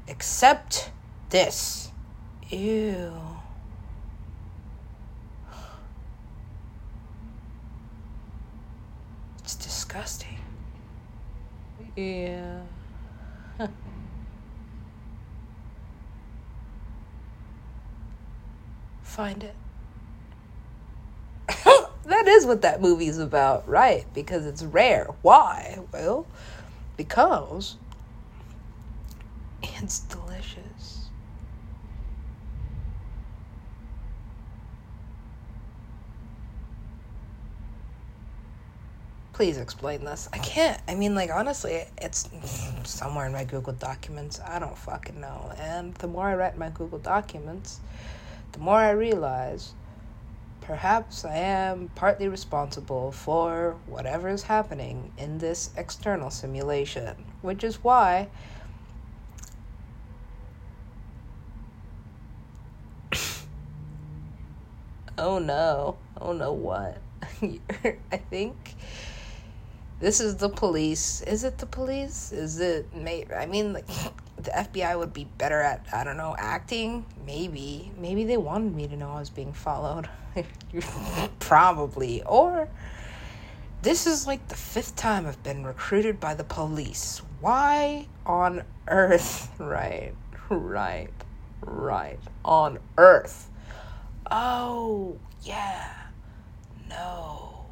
except 0.08 0.90
this. 1.30 1.92
Ew. 2.50 3.14
It's 9.44 9.56
disgusting. 9.56 10.40
Yeah. 11.96 12.62
Find 19.22 19.44
it. 19.44 19.56
that 22.06 22.28
is 22.28 22.48
what 22.48 22.64
that 22.64 22.82
movie's 22.82 23.20
about, 23.20 23.70
right? 23.70 24.04
Because 24.16 24.48
it's 24.48 24.64
rare. 24.64 25.10
Why? 25.22 25.78
Well, 25.94 26.26
because 26.98 27.76
it's 29.62 30.00
delicious. 30.00 31.10
Please 39.34 39.60
explain 39.60 40.04
this. 40.04 40.30
I 40.34 40.40
can't. 40.40 40.82
I 40.88 40.96
mean, 40.96 41.14
like, 41.14 41.30
honestly, 41.30 41.84
it's 42.00 42.28
somewhere 42.86 43.28
in 43.28 43.34
my 43.34 43.44
Google 43.44 43.74
Documents. 43.74 44.40
I 44.40 44.58
don't 44.58 44.76
fucking 44.76 45.22
know. 45.22 45.54
And 45.60 45.94
the 45.94 46.08
more 46.08 46.26
I 46.26 46.34
write 46.34 46.58
my 46.58 46.72
Google 46.72 46.98
Documents, 46.98 47.82
the 48.52 48.60
more 48.60 48.78
I 48.78 48.92
realize 48.92 49.74
perhaps 50.62 51.26
I 51.26 51.36
am 51.38 51.90
partly 51.96 52.28
responsible 52.28 53.12
for 53.12 53.76
whatever 53.88 54.30
is 54.30 54.44
happening 54.44 55.12
in 55.18 55.40
this 55.40 55.72
external 55.76 56.30
simulation, 56.30 57.26
which 57.42 57.64
is 57.64 57.84
why 57.84 58.30
oh 65.18 65.40
no, 65.40 65.98
oh 66.20 66.34
no, 66.34 66.54
what? 66.54 67.02
I 68.12 68.18
think 68.30 68.76
this 70.00 70.20
is 70.20 70.36
the 70.38 70.50
police. 70.50 71.22
Is 71.22 71.44
it 71.44 71.58
the 71.58 71.66
police? 71.66 72.32
Is 72.32 72.60
it? 72.60 72.96
Mate? 72.96 73.28
I 73.36 73.46
mean, 73.46 73.74
like 73.74 73.86
the 74.44 74.52
FBI 74.52 74.98
would 74.98 75.14
be 75.14 75.26
better 75.38 75.62
at 75.62 75.86
I 75.94 76.04
don't 76.04 76.18
know 76.18 76.36
acting. 76.38 77.06
Maybe, 77.26 77.92
maybe 77.98 78.24
they 78.24 78.38
wanted 78.38 78.76
me 78.76 78.88
to 78.88 78.96
know 78.96 79.12
I 79.12 79.20
was 79.20 79.30
being 79.30 79.54
followed. 79.54 80.10
Probably, 81.40 82.24
or 82.24 82.70
this 83.82 84.06
is 84.06 84.28
like 84.28 84.48
the 84.48 84.56
fifth 84.56 84.96
time 84.96 85.26
I've 85.26 85.42
been 85.44 85.66
recruited 85.66 86.20
by 86.20 86.34
the 86.34 86.44
police. 86.44 87.22
Why 87.40 88.08
on 88.26 88.64
earth? 88.88 89.50
Right, 89.60 90.14
right, 90.50 91.10
right. 91.62 92.20
On 92.44 92.80
earth. 92.98 93.50
Oh, 94.30 95.18
yeah. 95.44 95.94
No. 96.90 97.66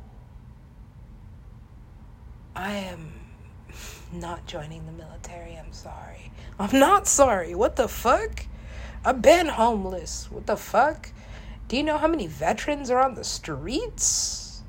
I 2.56 2.72
am 2.74 3.14
not 4.12 4.46
joining 4.46 4.86
the 4.86 4.92
military. 4.92 5.56
I'm 5.56 5.74
sorry. 5.74 6.32
I'm 6.60 6.78
not 6.80 7.08
sorry. 7.08 7.56
What 7.56 7.76
the 7.76 7.88
fuck? 7.88 8.46
I've 9.06 9.22
been 9.22 9.48
homeless. 9.48 10.30
What 10.32 10.46
the 10.46 10.58
fuck? 10.58 11.12
Do 11.68 11.78
you 11.78 11.84
know 11.84 11.98
how 11.98 12.08
many 12.08 12.28
veterans 12.28 12.90
are 12.90 13.00
on 13.00 13.16
the 13.16 13.24
streets? 13.24 14.62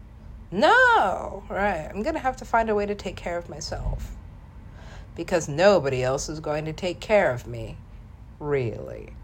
No. 0.50 1.42
Right. 1.48 1.88
I'm 1.88 2.02
going 2.02 2.14
to 2.14 2.20
have 2.20 2.36
to 2.36 2.44
find 2.44 2.68
a 2.68 2.74
way 2.74 2.86
to 2.86 2.94
take 2.94 3.16
care 3.16 3.38
of 3.38 3.48
myself. 3.48 4.16
Because 5.16 5.48
nobody 5.48 6.02
else 6.02 6.28
is 6.28 6.40
going 6.40 6.64
to 6.66 6.72
take 6.72 7.00
care 7.00 7.32
of 7.32 7.46
me. 7.46 7.76
Really. 8.38 9.14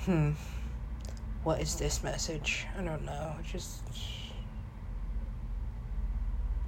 Hmm. 0.00 0.32
What 1.42 1.60
is 1.60 1.76
this 1.76 2.02
message? 2.02 2.66
I 2.78 2.82
don't 2.82 3.04
know. 3.04 3.34
Just 3.44 3.82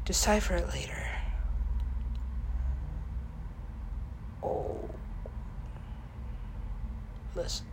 decipher 0.09 0.57
it 0.57 0.67
later. 0.71 1.07
Oh. 4.43 4.81
Listen. 7.37 7.67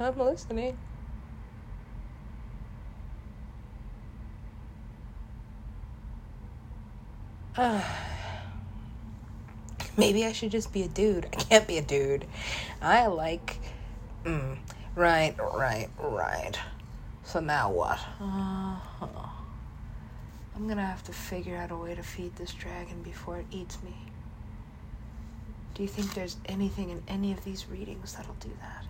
I'm 0.00 0.18
listening. 0.18 0.78
Maybe 9.98 10.24
I 10.24 10.32
should 10.32 10.50
just 10.50 10.72
be 10.72 10.84
a 10.84 10.88
dude. 10.88 11.26
I 11.26 11.36
can't 11.36 11.68
be 11.68 11.76
a 11.76 11.82
dude. 11.82 12.24
I 12.80 13.04
like. 13.08 13.58
Mm, 14.24 14.56
right, 14.94 15.36
right, 15.38 15.90
right. 15.98 16.58
So 17.22 17.40
now 17.40 17.70
what? 17.70 17.98
Uh-huh. 18.18 19.37
I'm 20.58 20.66
gonna 20.66 20.84
have 20.84 21.04
to 21.04 21.12
figure 21.12 21.56
out 21.56 21.70
a 21.70 21.76
way 21.76 21.94
to 21.94 22.02
feed 22.02 22.34
this 22.34 22.52
dragon 22.52 23.00
before 23.04 23.38
it 23.38 23.46
eats 23.52 23.80
me. 23.80 23.94
Do 25.74 25.82
you 25.82 25.88
think 25.88 26.12
there's 26.14 26.36
anything 26.46 26.90
in 26.90 27.00
any 27.06 27.30
of 27.30 27.44
these 27.44 27.68
readings 27.68 28.14
that'll 28.14 28.34
do 28.40 28.50
that? 28.60 28.84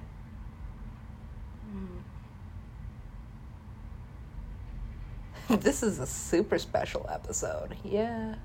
Hmm. 5.47 5.57
this 5.61 5.83
is 5.83 5.99
a 5.99 6.07
super 6.07 6.59
special 6.59 7.05
episode. 7.11 7.77
Yeah. 7.85 8.37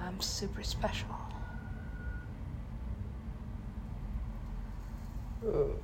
I'm 0.00 0.20
super 0.20 0.62
special. 0.62 1.08
Ooh. 5.44 5.74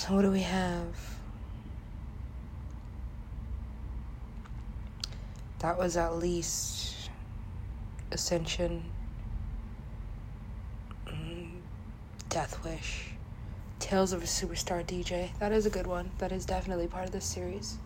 what 0.11 0.23
do 0.23 0.31
we 0.31 0.41
have? 0.41 0.95
That 5.59 5.77
was 5.77 5.95
at 5.95 6.17
least 6.17 7.09
Ascension, 8.11 8.83
mm, 11.05 11.51
Death 12.27 12.61
Wish, 12.65 13.11
Tales 13.79 14.11
of 14.11 14.21
a 14.21 14.25
Superstar 14.25 14.85
DJ. 14.85 15.29
That 15.39 15.53
is 15.53 15.65
a 15.65 15.69
good 15.69 15.87
one. 15.87 16.11
That 16.17 16.31
is 16.31 16.45
definitely 16.45 16.87
part 16.87 17.05
of 17.05 17.11
this 17.11 17.25
series. 17.25 17.77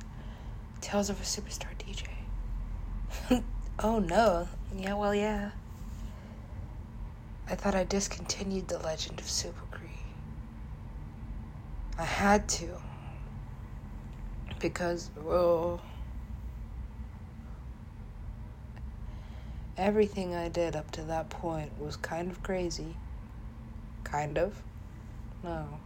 Tales 0.82 1.10
of 1.10 1.20
a 1.20 1.24
Superstar 1.24 1.70
DJ. 1.78 3.44
oh 3.80 4.00
no. 4.00 4.48
Yeah, 4.76 4.96
well, 4.96 5.14
yeah. 5.14 5.52
I 7.48 7.56
thought 7.56 7.76
I 7.76 7.84
discontinued 7.84 8.68
The 8.68 8.80
Legend 8.80 9.20
of 9.20 9.30
Super 9.30 9.65
I 11.98 12.04
had 12.04 12.48
to. 12.50 12.68
Because, 14.60 15.10
well, 15.24 15.82
everything 19.78 20.36
I 20.36 20.50
did 20.50 20.76
up 20.76 20.92
to 20.92 21.04
that 21.04 21.30
point 21.30 21.72
was 21.80 21.96
kind 21.96 22.30
of 22.30 22.44
crazy. 22.44 22.96
Kind 24.04 24.38
of. 24.38 24.62
No. 25.44 25.80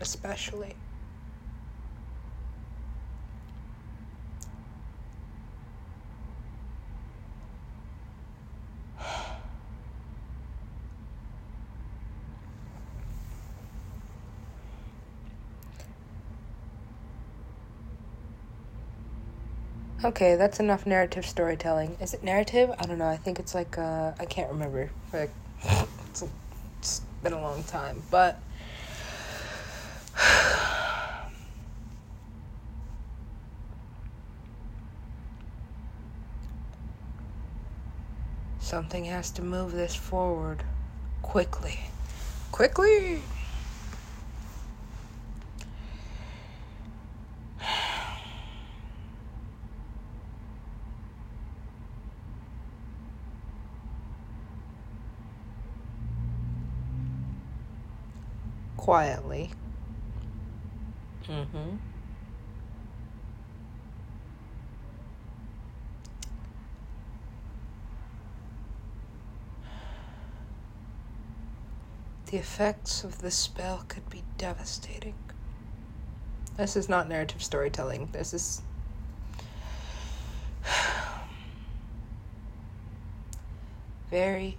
Especially. 0.00 0.81
Okay, 20.04 20.34
that's 20.34 20.58
enough 20.58 20.84
narrative 20.84 21.24
storytelling. 21.24 21.96
Is 22.00 22.12
it 22.12 22.24
narrative? 22.24 22.72
I 22.76 22.86
don't 22.86 22.98
know. 22.98 23.06
I 23.06 23.16
think 23.16 23.38
it's 23.38 23.54
like 23.54 23.78
uh, 23.78 24.10
I 24.18 24.24
can't 24.24 24.50
remember. 24.50 24.90
Like 25.12 25.30
it's, 26.08 26.24
it's 26.80 27.02
been 27.22 27.32
a 27.32 27.40
long 27.40 27.62
time, 27.62 28.02
but 28.10 28.40
something 38.58 39.04
has 39.04 39.30
to 39.30 39.42
move 39.42 39.70
this 39.70 39.94
forward 39.94 40.64
quickly. 41.22 41.78
Quickly. 42.50 43.22
Quietly. 58.82 59.48
Mm-hmm. 61.28 61.76
The 72.26 72.36
effects 72.38 73.04
of 73.04 73.22
this 73.22 73.36
spell 73.36 73.84
could 73.86 74.10
be 74.10 74.24
devastating. 74.36 75.14
This 76.56 76.74
is 76.74 76.88
not 76.88 77.08
narrative 77.08 77.40
storytelling. 77.40 78.08
This 78.10 78.34
is. 78.34 78.62
Very 84.10 84.58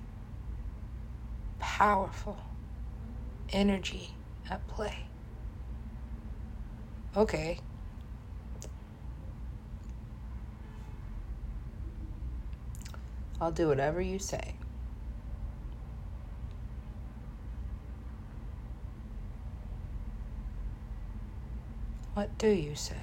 powerful 1.60 2.38
energy 3.54 4.10
at 4.50 4.68
play. 4.68 4.98
Okay. 7.16 7.60
I'll 13.40 13.52
do 13.52 13.68
whatever 13.68 14.02
you 14.02 14.20
say. 14.20 14.56
What 22.14 22.38
do 22.38 22.48
you 22.48 22.76
say? 22.76 22.96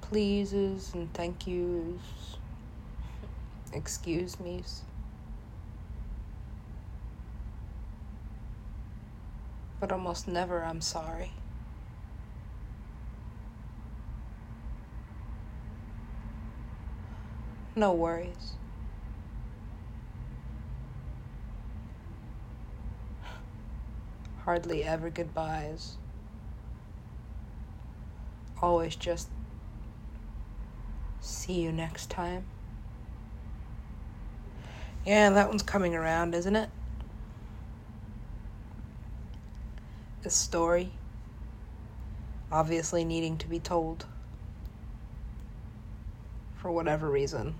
Pleases 0.00 0.92
and 0.94 1.12
thank 1.12 1.46
yous 1.46 2.38
excuse 3.78 4.40
me's. 4.40 4.82
But 9.80 9.92
almost 9.92 10.26
never 10.26 10.64
I'm 10.64 10.80
sorry. 10.80 11.30
No 17.76 17.92
worries. 17.92 18.54
Hardly 24.44 24.82
ever 24.82 25.10
goodbyes. 25.10 25.96
Always 28.60 28.96
just 28.96 29.28
see 31.20 31.60
you 31.60 31.70
next 31.70 32.10
time. 32.10 32.46
Yeah, 35.04 35.30
that 35.30 35.48
one's 35.48 35.62
coming 35.62 35.94
around, 35.94 36.34
isn't 36.34 36.56
it? 36.56 36.68
The 40.22 40.30
story. 40.30 40.92
Obviously 42.50 43.04
needing 43.04 43.38
to 43.38 43.48
be 43.48 43.58
told. 43.58 44.06
For 46.56 46.70
whatever 46.70 47.10
reason. 47.10 47.54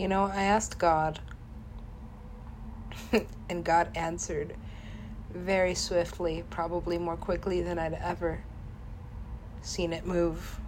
You 0.00 0.08
know, 0.08 0.30
I 0.32 0.44
asked 0.44 0.78
God, 0.78 1.20
and 3.50 3.62
God 3.62 3.90
answered 3.94 4.56
very 5.30 5.74
swiftly, 5.74 6.42
probably 6.48 6.96
more 6.96 7.18
quickly 7.18 7.60
than 7.60 7.78
I'd 7.78 7.92
ever 7.92 8.40
seen 9.60 9.92
it 9.92 10.06
move. 10.06 10.58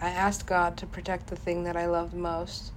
I 0.00 0.08
asked 0.08 0.48
God 0.48 0.76
to 0.78 0.86
protect 0.86 1.28
the 1.28 1.36
thing 1.36 1.62
that 1.62 1.76
I 1.76 1.86
loved 1.86 2.12
most. 2.12 2.72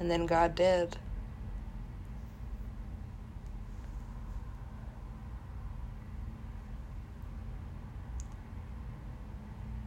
And 0.00 0.10
then 0.10 0.26
God 0.26 0.56
did. 0.56 0.96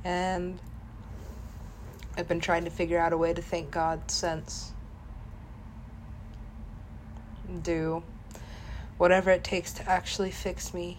And 0.03 0.59
I've 2.17 2.27
been 2.27 2.39
trying 2.39 2.65
to 2.65 2.69
figure 2.69 2.99
out 2.99 3.13
a 3.13 3.17
way 3.17 3.33
to 3.33 3.41
thank 3.41 3.71
God 3.71 4.09
since. 4.09 4.73
Do 7.63 8.03
whatever 8.97 9.31
it 9.31 9.43
takes 9.43 9.73
to 9.73 9.89
actually 9.89 10.31
fix 10.31 10.73
me. 10.73 10.97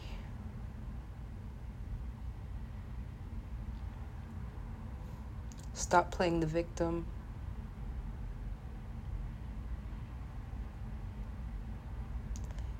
Stop 5.74 6.11
playing 6.11 6.40
the 6.40 6.46
victim. 6.46 7.07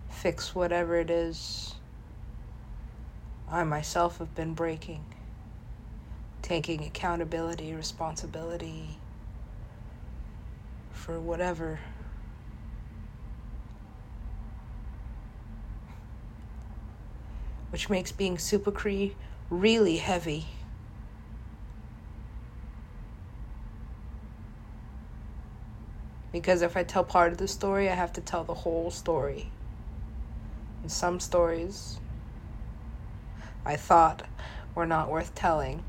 Fix 0.09 0.55
whatever 0.55 0.97
it 0.97 1.11
is 1.11 1.75
I 3.49 3.65
myself 3.65 4.19
have 4.19 4.35
been 4.35 4.55
breaking. 4.55 5.05
Taking 6.53 6.85
accountability, 6.85 7.73
responsibility 7.73 8.99
for 10.91 11.19
whatever. 11.19 11.81
Which 17.71 17.89
makes 17.89 18.13
being 18.13 18.37
Super 18.37 18.71
Cree 18.71 19.17
really 19.49 19.97
heavy. 19.97 20.49
Because 26.33 26.61
if 26.61 26.77
I 26.77 26.83
tell 26.83 27.03
part 27.03 27.33
of 27.33 27.39
the 27.39 27.49
story, 27.49 27.89
I 27.89 27.95
have 27.95 28.13
to 28.13 28.21
tell 28.21 28.45
the 28.45 28.53
whole 28.53 28.91
story. 28.91 29.49
And 30.83 30.93
some 30.93 31.19
stories 31.19 31.99
I 33.65 33.77
thought 33.77 34.27
were 34.75 34.85
not 34.85 35.11
worth 35.11 35.35
telling. 35.35 35.85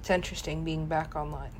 It's 0.00 0.08
interesting 0.08 0.64
being 0.64 0.86
back 0.86 1.14
online. 1.14 1.52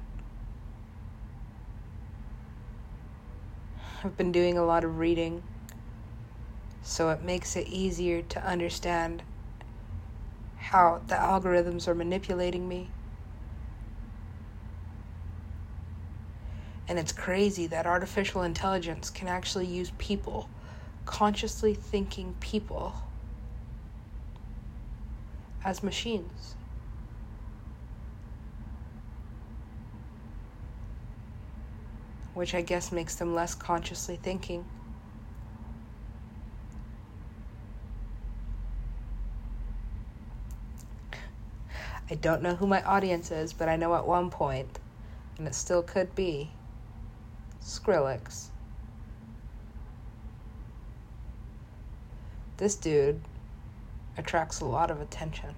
I've 4.02 4.16
been 4.16 4.32
doing 4.32 4.56
a 4.56 4.64
lot 4.64 4.82
of 4.82 4.96
reading, 4.96 5.42
so 6.80 7.10
it 7.10 7.22
makes 7.22 7.54
it 7.54 7.68
easier 7.68 8.22
to 8.22 8.42
understand 8.42 9.24
how 10.56 11.02
the 11.06 11.16
algorithms 11.16 11.86
are 11.86 11.94
manipulating 11.94 12.66
me. 12.66 12.88
And 16.88 16.98
it's 16.98 17.12
crazy 17.12 17.66
that 17.66 17.84
artificial 17.86 18.40
intelligence 18.40 19.10
can 19.10 19.28
actually 19.28 19.66
use 19.66 19.92
people, 19.98 20.48
consciously 21.04 21.74
thinking 21.74 22.34
people, 22.40 22.94
as 25.62 25.82
machines. 25.82 26.54
Which 32.40 32.54
I 32.54 32.62
guess 32.62 32.90
makes 32.90 33.16
them 33.16 33.34
less 33.34 33.54
consciously 33.54 34.16
thinking. 34.16 34.64
I 42.10 42.14
don't 42.14 42.40
know 42.40 42.54
who 42.54 42.66
my 42.66 42.82
audience 42.82 43.30
is, 43.30 43.52
but 43.52 43.68
I 43.68 43.76
know 43.76 43.94
at 43.94 44.06
one 44.06 44.30
point, 44.30 44.78
and 45.36 45.46
it 45.46 45.54
still 45.54 45.82
could 45.82 46.14
be, 46.14 46.50
Skrillex. 47.62 48.46
This 52.56 52.74
dude 52.74 53.20
attracts 54.16 54.60
a 54.60 54.64
lot 54.64 54.90
of 54.90 55.02
attention. 55.02 55.54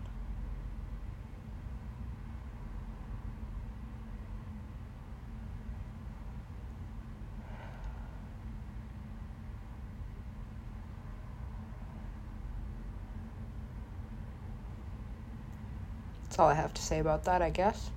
That's 16.33 16.39
all 16.39 16.49
I 16.49 16.55
have 16.55 16.73
to 16.73 16.81
say 16.81 16.99
about 16.99 17.25
that, 17.25 17.43
I 17.43 17.51
guess. 17.51 17.91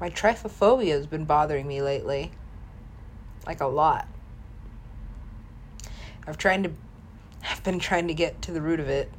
My 0.00 0.08
trypophobia 0.08 0.92
has 0.92 1.06
been 1.06 1.26
bothering 1.26 1.68
me 1.68 1.82
lately. 1.82 2.32
Like 3.46 3.60
a 3.60 3.66
lot. 3.66 4.08
I've 6.26 6.38
tried 6.38 6.64
to 6.64 6.72
I've 7.46 7.62
been 7.64 7.78
trying 7.78 8.08
to 8.08 8.14
get 8.14 8.40
to 8.40 8.50
the 8.50 8.62
root 8.62 8.80
of 8.80 8.88
it. 8.88 9.12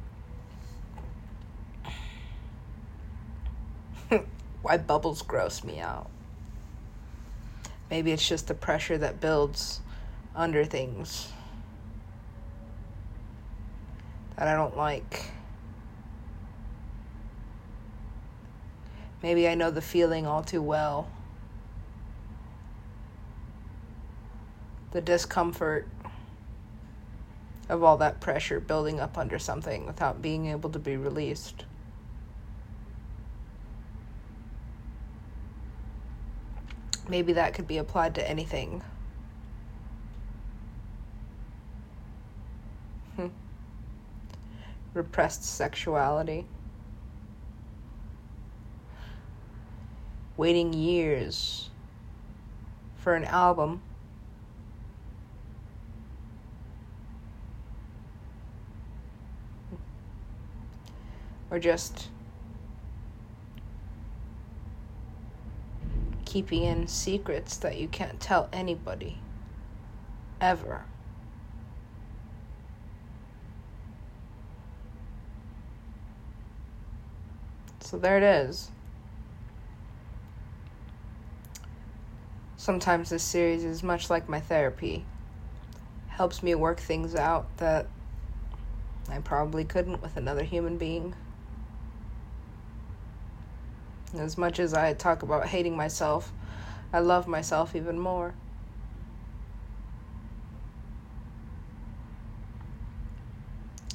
Why 4.62 4.76
bubbles 4.76 5.22
gross 5.22 5.62
me 5.62 5.78
out. 5.78 6.10
Maybe 7.92 8.10
it's 8.10 8.28
just 8.28 8.48
the 8.48 8.54
pressure 8.54 8.98
that 8.98 9.20
builds 9.20 9.82
under 10.34 10.64
things 10.64 11.28
that 14.36 14.48
I 14.48 14.54
don't 14.54 14.76
like. 14.76 15.26
Maybe 19.22 19.48
I 19.48 19.54
know 19.54 19.70
the 19.70 19.80
feeling 19.80 20.26
all 20.26 20.42
too 20.42 20.60
well. 20.60 21.08
The 24.92 25.00
discomfort 25.00 25.88
of 27.68 27.82
all 27.82 27.96
that 27.96 28.20
pressure 28.20 28.60
building 28.60 29.00
up 29.00 29.16
under 29.16 29.38
something 29.38 29.86
without 29.86 30.20
being 30.20 30.46
able 30.46 30.70
to 30.70 30.78
be 30.78 30.96
released. 30.96 31.64
Maybe 37.08 37.32
that 37.34 37.54
could 37.54 37.66
be 37.66 37.78
applied 37.78 38.14
to 38.16 38.28
anything. 38.28 38.82
Hmm. 43.16 43.28
Repressed 44.94 45.44
sexuality. 45.44 46.46
Waiting 50.36 50.72
years 50.72 51.70
for 52.96 53.14
an 53.14 53.24
album. 53.24 53.82
Or 61.50 61.58
just 61.58 62.08
keeping 66.24 66.64
in 66.64 66.88
secrets 66.88 67.56
that 67.58 67.78
you 67.78 67.86
can't 67.86 68.18
tell 68.18 68.48
anybody 68.52 69.18
ever. 70.40 70.84
So 77.94 78.00
there 78.00 78.16
it 78.16 78.24
is. 78.24 78.72
Sometimes 82.56 83.10
this 83.10 83.22
series 83.22 83.62
is 83.62 83.84
much 83.84 84.10
like 84.10 84.28
my 84.28 84.40
therapy. 84.40 85.04
Helps 86.08 86.42
me 86.42 86.56
work 86.56 86.80
things 86.80 87.14
out 87.14 87.46
that 87.58 87.86
I 89.08 89.20
probably 89.20 89.64
couldn't 89.64 90.02
with 90.02 90.16
another 90.16 90.42
human 90.42 90.76
being. 90.76 91.14
As 94.18 94.36
much 94.36 94.58
as 94.58 94.74
I 94.74 94.92
talk 94.92 95.22
about 95.22 95.46
hating 95.46 95.76
myself, 95.76 96.32
I 96.92 96.98
love 96.98 97.28
myself 97.28 97.76
even 97.76 98.00
more. 98.00 98.34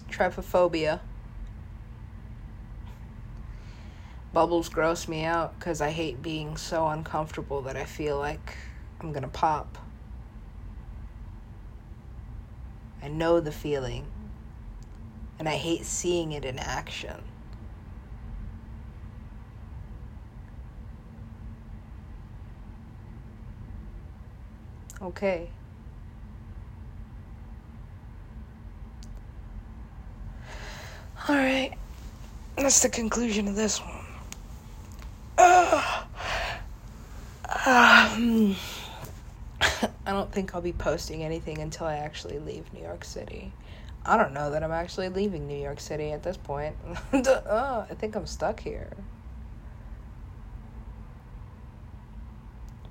Trypophobia. 0.10 1.02
Bubbles 4.34 4.70
gross 4.70 5.08
me 5.08 5.24
out 5.24 5.58
because 5.58 5.82
I 5.82 5.90
hate 5.90 6.22
being 6.22 6.58
so 6.58 6.88
uncomfortable 6.88 7.62
that 7.64 7.76
I 7.76 7.86
feel 7.86 8.18
like 8.18 8.56
I'm 9.00 9.12
gonna 9.12 9.28
pop. 9.28 9.78
I 13.02 13.08
know 13.08 13.40
the 13.40 13.52
feeling, 13.52 14.06
and 15.40 15.48
I 15.48 15.56
hate 15.56 15.86
seeing 15.86 16.34
it 16.34 16.46
in 16.46 16.60
action. 16.60 17.24
Okay. 25.02 25.50
All 31.28 31.36
right. 31.36 31.74
That's 32.58 32.82
the 32.82 32.90
conclusion 32.90 33.48
of 33.48 33.56
this 33.56 33.80
one. 33.80 33.99
I 37.70 38.56
don't 40.08 40.32
think 40.32 40.56
I'll 40.56 40.62
be 40.62 40.74
posting 40.74 41.24
anything 41.24 41.60
until 41.60 41.86
I 41.86 41.98
actually 41.98 42.40
leave 42.40 42.74
New 42.74 42.82
York 42.82 43.04
City. 43.04 43.54
I 44.04 44.18
don't 44.18 44.34
know 44.34 44.50
that 44.50 44.64
I'm 44.64 44.72
actually 44.72 45.10
leaving 45.10 45.46
New 45.46 45.62
York 45.62 45.80
City 45.80 46.12
at 46.12 46.24
this 46.24 46.36
point. 46.36 46.76
oh, 47.14 47.86
I 47.88 47.94
think 47.94 48.16
I'm 48.16 48.26
stuck 48.26 48.60
here. 48.62 48.90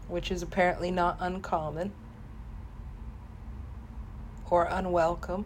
Which 0.06 0.30
is 0.30 0.42
apparently 0.42 0.92
not 0.92 1.16
uncommon 1.18 1.90
or 4.48 4.68
unwelcome. 4.70 5.44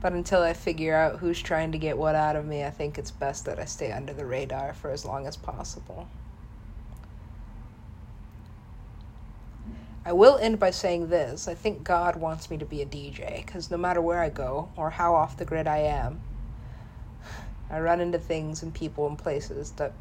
But 0.00 0.14
until 0.14 0.42
I 0.42 0.54
figure 0.54 0.94
out 0.94 1.18
who's 1.18 1.40
trying 1.40 1.72
to 1.72 1.78
get 1.78 1.98
what 1.98 2.14
out 2.14 2.36
of 2.36 2.46
me, 2.46 2.64
I 2.64 2.70
think 2.70 2.96
it's 2.96 3.10
best 3.10 3.44
that 3.44 3.58
I 3.58 3.66
stay 3.66 3.92
under 3.92 4.14
the 4.14 4.24
radar 4.24 4.72
for 4.72 4.90
as 4.90 5.04
long 5.04 5.26
as 5.26 5.36
possible. 5.36 6.08
I 10.04 10.12
will 10.12 10.38
end 10.38 10.58
by 10.58 10.70
saying 10.70 11.08
this. 11.08 11.46
I 11.46 11.54
think 11.54 11.84
God 11.84 12.16
wants 12.16 12.50
me 12.50 12.56
to 12.56 12.64
be 12.64 12.80
a 12.80 12.86
DJ 12.86 13.44
because 13.44 13.70
no 13.70 13.76
matter 13.76 14.00
where 14.00 14.20
I 14.20 14.30
go 14.30 14.70
or 14.74 14.88
how 14.88 15.14
off 15.14 15.36
the 15.36 15.44
grid 15.44 15.66
I 15.66 15.78
am, 15.78 16.22
I 17.70 17.80
run 17.80 18.00
into 18.00 18.18
things 18.18 18.62
and 18.62 18.72
people 18.72 19.06
and 19.06 19.18
places 19.18 19.72
that 19.72 19.92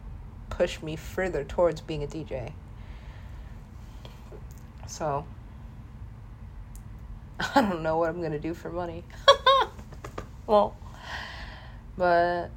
push 0.49 0.81
me 0.81 0.95
further 0.95 1.43
towards 1.43 1.81
being 1.81 2.03
a 2.03 2.07
DJ. 2.07 2.53
So, 4.87 5.25
I 7.55 7.61
don't 7.61 7.83
know 7.83 7.97
what 7.97 8.09
I'm 8.09 8.19
going 8.19 8.31
to 8.31 8.39
do 8.39 8.53
for 8.53 8.69
money. 8.69 9.03
well, 10.49 10.73
but 11.95 12.49